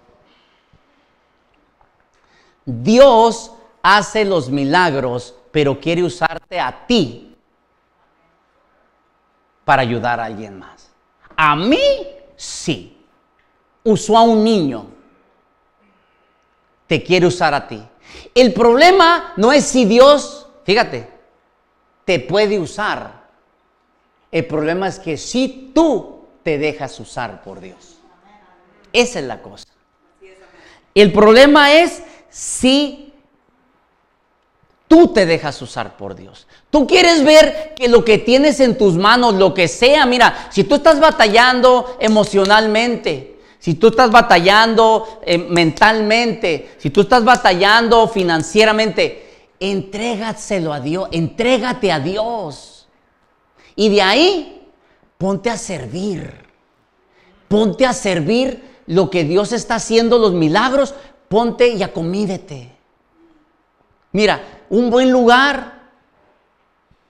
Dios 2.65 3.53
hace 3.81 4.25
los 4.25 4.49
milagros, 4.49 5.33
pero 5.53 5.79
quiere 5.79 6.03
usarte 6.03 6.59
a 6.59 6.85
ti 6.85 7.26
para 9.67 9.81
ayudar 9.81 10.21
a 10.21 10.23
alguien 10.23 10.57
más. 10.57 10.89
A 11.35 11.53
mí 11.53 12.07
sí. 12.37 13.05
Usó 13.83 14.17
a 14.17 14.21
un 14.21 14.41
niño. 14.41 14.87
Te 16.87 17.03
quiere 17.03 17.25
usar 17.25 17.53
a 17.53 17.67
ti. 17.67 17.83
El 18.33 18.53
problema 18.53 19.33
no 19.35 19.51
es 19.51 19.65
si 19.65 19.83
Dios, 19.83 20.47
fíjate, 20.63 21.09
te 22.05 22.21
puede 22.21 22.57
usar. 22.57 23.27
El 24.31 24.47
problema 24.47 24.87
es 24.87 24.99
que 24.99 25.17
si 25.17 25.73
tú 25.75 26.27
te 26.43 26.57
dejas 26.57 26.97
usar 27.01 27.43
por 27.43 27.59
Dios. 27.59 27.97
Esa 28.93 29.19
es 29.19 29.25
la 29.25 29.41
cosa. 29.41 29.65
El 30.95 31.11
problema 31.11 31.73
es 31.73 32.01
si 32.29 33.06
Tú 34.87 35.09
te 35.09 35.25
dejas 35.25 35.61
usar 35.61 35.97
por 35.97 36.15
Dios. 36.15 36.47
Tú 36.69 36.87
quieres 36.87 37.23
ver 37.23 37.73
que 37.75 37.89
lo 37.89 38.05
que 38.05 38.17
tienes 38.17 38.59
en 38.61 38.77
tus 38.77 38.95
manos, 38.95 39.33
lo 39.33 39.53
que 39.53 39.67
sea, 39.67 40.05
mira, 40.05 40.47
si 40.49 40.63
tú 40.63 40.75
estás 40.75 40.99
batallando 40.99 41.97
emocionalmente, 41.99 43.37
si 43.59 43.73
tú 43.73 43.87
estás 43.87 44.11
batallando 44.11 45.19
eh, 45.25 45.37
mentalmente, 45.37 46.75
si 46.77 46.89
tú 46.89 47.01
estás 47.01 47.25
batallando 47.25 48.07
financieramente, 48.07 49.49
entrégaselo 49.59 50.71
a 50.71 50.79
Dios, 50.79 51.09
entrégate 51.11 51.91
a 51.91 51.99
Dios. 51.99 52.87
Y 53.75 53.89
de 53.89 54.01
ahí, 54.01 54.67
ponte 55.17 55.49
a 55.49 55.57
servir. 55.57 56.45
Ponte 57.49 57.85
a 57.85 57.93
servir 57.93 58.63
lo 58.85 59.09
que 59.09 59.25
Dios 59.25 59.51
está 59.51 59.75
haciendo, 59.75 60.17
los 60.17 60.33
milagros, 60.33 60.93
ponte 61.27 61.67
y 61.69 61.83
acomídete. 61.83 62.71
Mira, 64.11 64.56
un 64.69 64.89
buen 64.89 65.11
lugar 65.11 65.77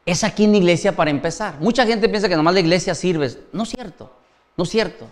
es 0.05 0.23
aquí 0.23 0.45
en 0.45 0.51
la 0.51 0.57
iglesia 0.57 0.95
para 0.95 1.11
empezar. 1.11 1.55
Mucha 1.59 1.85
gente 1.85 2.07
piensa 2.07 2.29
que 2.29 2.35
nomás 2.35 2.53
la 2.53 2.61
iglesia 2.61 2.95
sirve. 2.95 3.29
No 3.51 3.63
es 3.63 3.69
cierto, 3.69 4.11
no 4.55 4.63
es 4.63 4.69
cierto. 4.69 5.07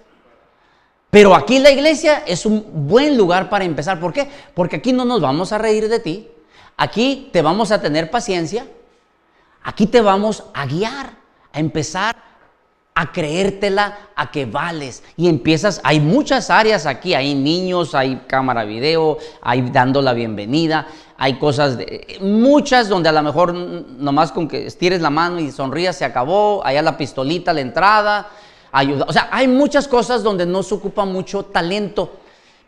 Pero 1.09 1.35
aquí 1.35 1.59
la 1.59 1.71
iglesia 1.71 2.23
es 2.25 2.45
un 2.45 2.87
buen 2.87 3.17
lugar 3.17 3.49
para 3.49 3.65
empezar. 3.65 3.99
¿Por 3.99 4.13
qué? 4.13 4.29
Porque 4.53 4.77
aquí 4.77 4.93
no 4.93 5.05
nos 5.05 5.21
vamos 5.21 5.51
a 5.51 5.57
reír 5.57 5.89
de 5.89 5.99
ti. 5.99 6.27
Aquí 6.77 7.29
te 7.31 7.41
vamos 7.41 7.71
a 7.71 7.81
tener 7.81 8.09
paciencia. 8.11 8.67
Aquí 9.63 9.87
te 9.87 10.01
vamos 10.01 10.43
a 10.53 10.65
guiar 10.65 11.17
a 11.51 11.59
empezar 11.59 12.15
a 12.97 13.11
creértela, 13.11 13.97
a 14.15 14.31
que 14.31 14.45
vales. 14.45 15.03
Y 15.17 15.27
empiezas, 15.27 15.81
hay 15.83 15.99
muchas 15.99 16.49
áreas 16.49 16.85
aquí, 16.85 17.13
hay 17.13 17.35
niños, 17.35 17.93
hay 17.93 18.23
cámara 18.27 18.63
video, 18.63 19.17
hay 19.41 19.69
dando 19.69 20.01
la 20.01 20.13
bienvenida, 20.13 20.87
hay 21.17 21.39
cosas, 21.39 21.77
de, 21.77 22.17
muchas 22.21 22.89
donde 22.89 23.09
a 23.09 23.11
lo 23.11 23.23
mejor 23.23 23.53
nomás 23.53 24.31
con 24.31 24.47
que 24.47 24.67
estires 24.67 25.01
la 25.01 25.09
mano 25.09 25.39
y 25.39 25.51
sonrías 25.51 25.95
se 25.95 26.05
acabó, 26.05 26.65
allá 26.65 26.81
la 26.81 26.97
pistolita, 26.97 27.53
la 27.53 27.61
entrada. 27.61 28.29
O 29.07 29.13
sea, 29.13 29.29
hay 29.31 29.47
muchas 29.47 29.87
cosas 29.87 30.23
donde 30.23 30.45
no 30.45 30.61
se 30.61 30.75
ocupa 30.75 31.05
mucho 31.05 31.45
talento, 31.45 32.17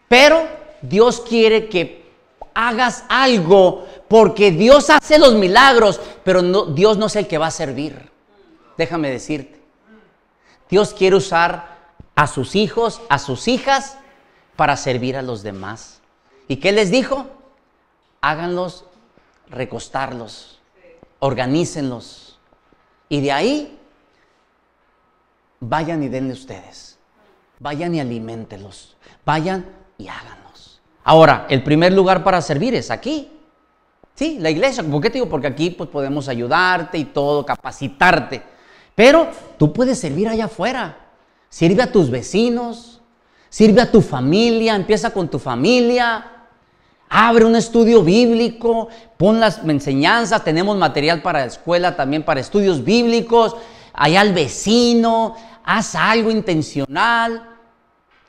pero 0.07 0.47
Dios 0.81 1.19
quiere 1.19 1.67
que 1.67 2.05
hagas 2.53 3.03
algo 3.09 3.85
porque 4.07 4.51
Dios 4.51 4.89
hace 4.89 5.19
los 5.19 5.33
milagros, 5.33 5.99
pero 6.23 6.41
Dios 6.67 6.97
no 6.97 7.07
es 7.07 7.15
el 7.17 7.27
que 7.27 7.37
va 7.37 7.47
a 7.47 7.51
servir. 7.51 8.09
Déjame 8.77 9.09
decirte. 9.09 9.59
Dios 10.69 10.93
quiere 10.93 11.17
usar 11.17 11.77
a 12.15 12.27
sus 12.27 12.55
hijos, 12.55 13.01
a 13.09 13.19
sus 13.19 13.47
hijas, 13.49 13.97
para 14.55 14.77
servir 14.77 15.17
a 15.17 15.21
los 15.21 15.43
demás. 15.43 15.99
¿Y 16.47 16.57
qué 16.57 16.71
les 16.71 16.89
dijo? 16.89 17.27
Háganlos 18.27 18.83
recostarlos, 19.49 20.59
organícenlos. 21.19 22.37
Y 23.07 23.21
de 23.21 23.31
ahí, 23.31 23.79
vayan 25.61 26.03
y 26.03 26.09
denle 26.09 26.33
ustedes. 26.33 26.97
Vayan 27.59 27.95
y 27.95 28.01
alimentenlos. 28.01 28.97
Vayan 29.25 29.65
y 29.97 30.09
háganlos. 30.09 30.81
Ahora, 31.05 31.47
el 31.49 31.63
primer 31.63 31.93
lugar 31.93 32.23
para 32.23 32.41
servir 32.41 32.75
es 32.75 32.91
aquí. 32.91 33.31
Sí, 34.13 34.39
la 34.39 34.49
iglesia. 34.49 34.83
¿Por 34.83 35.01
qué 35.01 35.09
te 35.09 35.13
digo? 35.15 35.29
Porque 35.29 35.47
aquí 35.47 35.69
pues, 35.69 35.89
podemos 35.89 36.27
ayudarte 36.27 36.97
y 36.97 37.05
todo, 37.05 37.45
capacitarte. 37.45 38.43
Pero 38.93 39.29
tú 39.57 39.71
puedes 39.71 39.99
servir 39.99 40.27
allá 40.27 40.45
afuera. 40.45 40.97
Sirve 41.49 41.81
a 41.81 41.91
tus 41.93 42.09
vecinos, 42.09 43.01
sirve 43.47 43.79
a 43.79 43.89
tu 43.89 44.01
familia, 44.01 44.75
empieza 44.75 45.11
con 45.11 45.29
tu 45.29 45.39
familia, 45.39 46.36
Abre 47.09 47.45
un 47.45 47.55
estudio 47.55 48.03
bíblico, 48.03 48.89
pon 49.17 49.39
las 49.39 49.59
enseñanzas, 49.59 50.43
tenemos 50.43 50.77
material 50.77 51.21
para 51.21 51.39
la 51.39 51.45
escuela, 51.45 51.95
también 51.95 52.23
para 52.23 52.39
estudios 52.39 52.83
bíblicos, 52.83 53.55
allá 53.93 54.21
al 54.21 54.33
vecino, 54.33 55.35
haz 55.63 55.95
algo 55.95 56.31
intencional. 56.31 57.55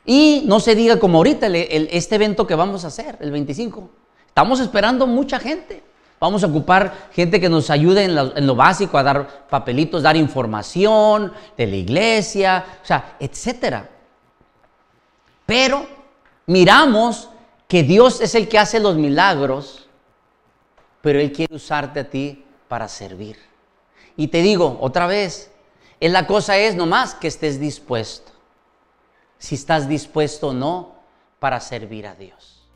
Y 0.06 0.44
no 0.46 0.60
se 0.60 0.74
diga 0.74 0.98
como 0.98 1.18
ahorita 1.18 1.48
este 1.48 2.14
evento 2.14 2.46
que 2.46 2.54
vamos 2.54 2.84
a 2.84 2.88
hacer, 2.88 3.18
el 3.20 3.30
25. 3.30 3.90
Estamos 4.28 4.60
esperando 4.60 5.06
mucha 5.06 5.38
gente. 5.38 5.82
Vamos 6.20 6.42
a 6.42 6.46
ocupar 6.46 7.08
gente 7.12 7.40
que 7.40 7.48
nos 7.48 7.70
ayude 7.70 8.04
en 8.04 8.46
lo, 8.46 8.56
básico, 8.56 8.98
a 8.98 9.02
dar 9.02 9.46
papelitos, 9.48 10.02
dar 10.02 10.16
información 10.16 11.32
de 11.56 11.66
la 11.66 11.76
iglesia, 11.76 12.64
o 12.82 12.86
sea, 12.86 13.16
etcétera. 13.20 13.88
Pero 15.46 15.86
miramos 16.46 17.28
que 17.68 17.82
Dios 17.82 18.22
es 18.22 18.34
el 18.34 18.48
que 18.48 18.58
hace 18.58 18.80
los 18.80 18.96
milagros, 18.96 19.86
pero 21.02 21.20
Él 21.20 21.32
quiere 21.32 21.54
usarte 21.54 22.00
a 22.00 22.10
ti 22.10 22.44
para 22.66 22.88
servir. 22.88 23.36
Y 24.16 24.28
te 24.28 24.42
digo 24.42 24.78
otra 24.80 25.06
vez, 25.06 25.50
la 26.00 26.26
cosa 26.26 26.56
es 26.56 26.74
nomás 26.74 27.14
que 27.14 27.28
estés 27.28 27.60
dispuesto. 27.60 28.32
Si 29.38 29.54
estás 29.54 29.88
dispuesto 29.88 30.48
o 30.48 30.52
no 30.52 30.96
para 31.38 31.60
servir 31.60 32.06
a 32.06 32.14
Dios. 32.14 32.66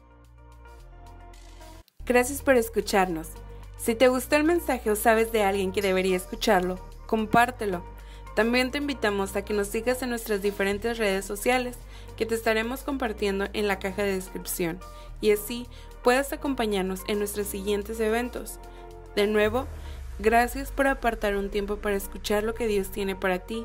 Gracias 2.05 2.43
por 2.43 2.57
escucharnos. 2.57 3.29
Si 3.79 3.95
te 3.95 4.09
gustó 4.09 4.37
el 4.37 4.45
mensaje 4.45 4.91
o 4.91 4.97
sabes 4.97 5.33
de 5.33 5.43
alguien 5.43 5.73
que 5.73 5.83
debería 5.83 6.17
escucharlo, 6.17 6.79
compártelo. 7.07 7.83
También 8.37 8.71
te 8.71 8.79
invitamos 8.79 9.35
a 9.35 9.45
que 9.45 9.55
nos 9.55 9.69
sigas 9.69 10.03
en 10.03 10.11
nuestras 10.11 10.43
diferentes 10.43 10.99
redes 10.99 11.25
sociales 11.25 11.79
que 12.17 12.27
te 12.27 12.35
estaremos 12.35 12.83
compartiendo 12.83 13.47
en 13.53 13.69
la 13.69 13.79
caja 13.79 14.03
de 14.03 14.15
descripción 14.15 14.81
y 15.21 15.31
así 15.31 15.67
puedas 16.03 16.33
acompañarnos 16.33 17.01
en 17.09 17.19
nuestros 17.19 17.47
siguientes 17.47 18.01
eventos. 18.01 18.59
De 19.17 19.27
nuevo, 19.27 19.67
gracias 20.19 20.71
por 20.73 20.87
apartar 20.87 21.37
un 21.37 21.51
tiempo 21.51 21.77
para 21.77 21.97
escuchar 21.97 22.43
lo 22.43 22.55
que 22.55 22.67
Dios 22.67 22.91
tiene 22.91 23.17
para 23.17 23.41
ti. 23.41 23.65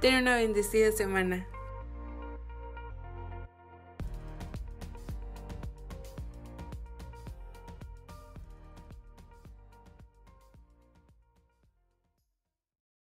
Ten 0.00 0.16
una 0.16 0.36
bendecida 0.36 0.92
semana. 0.92 1.46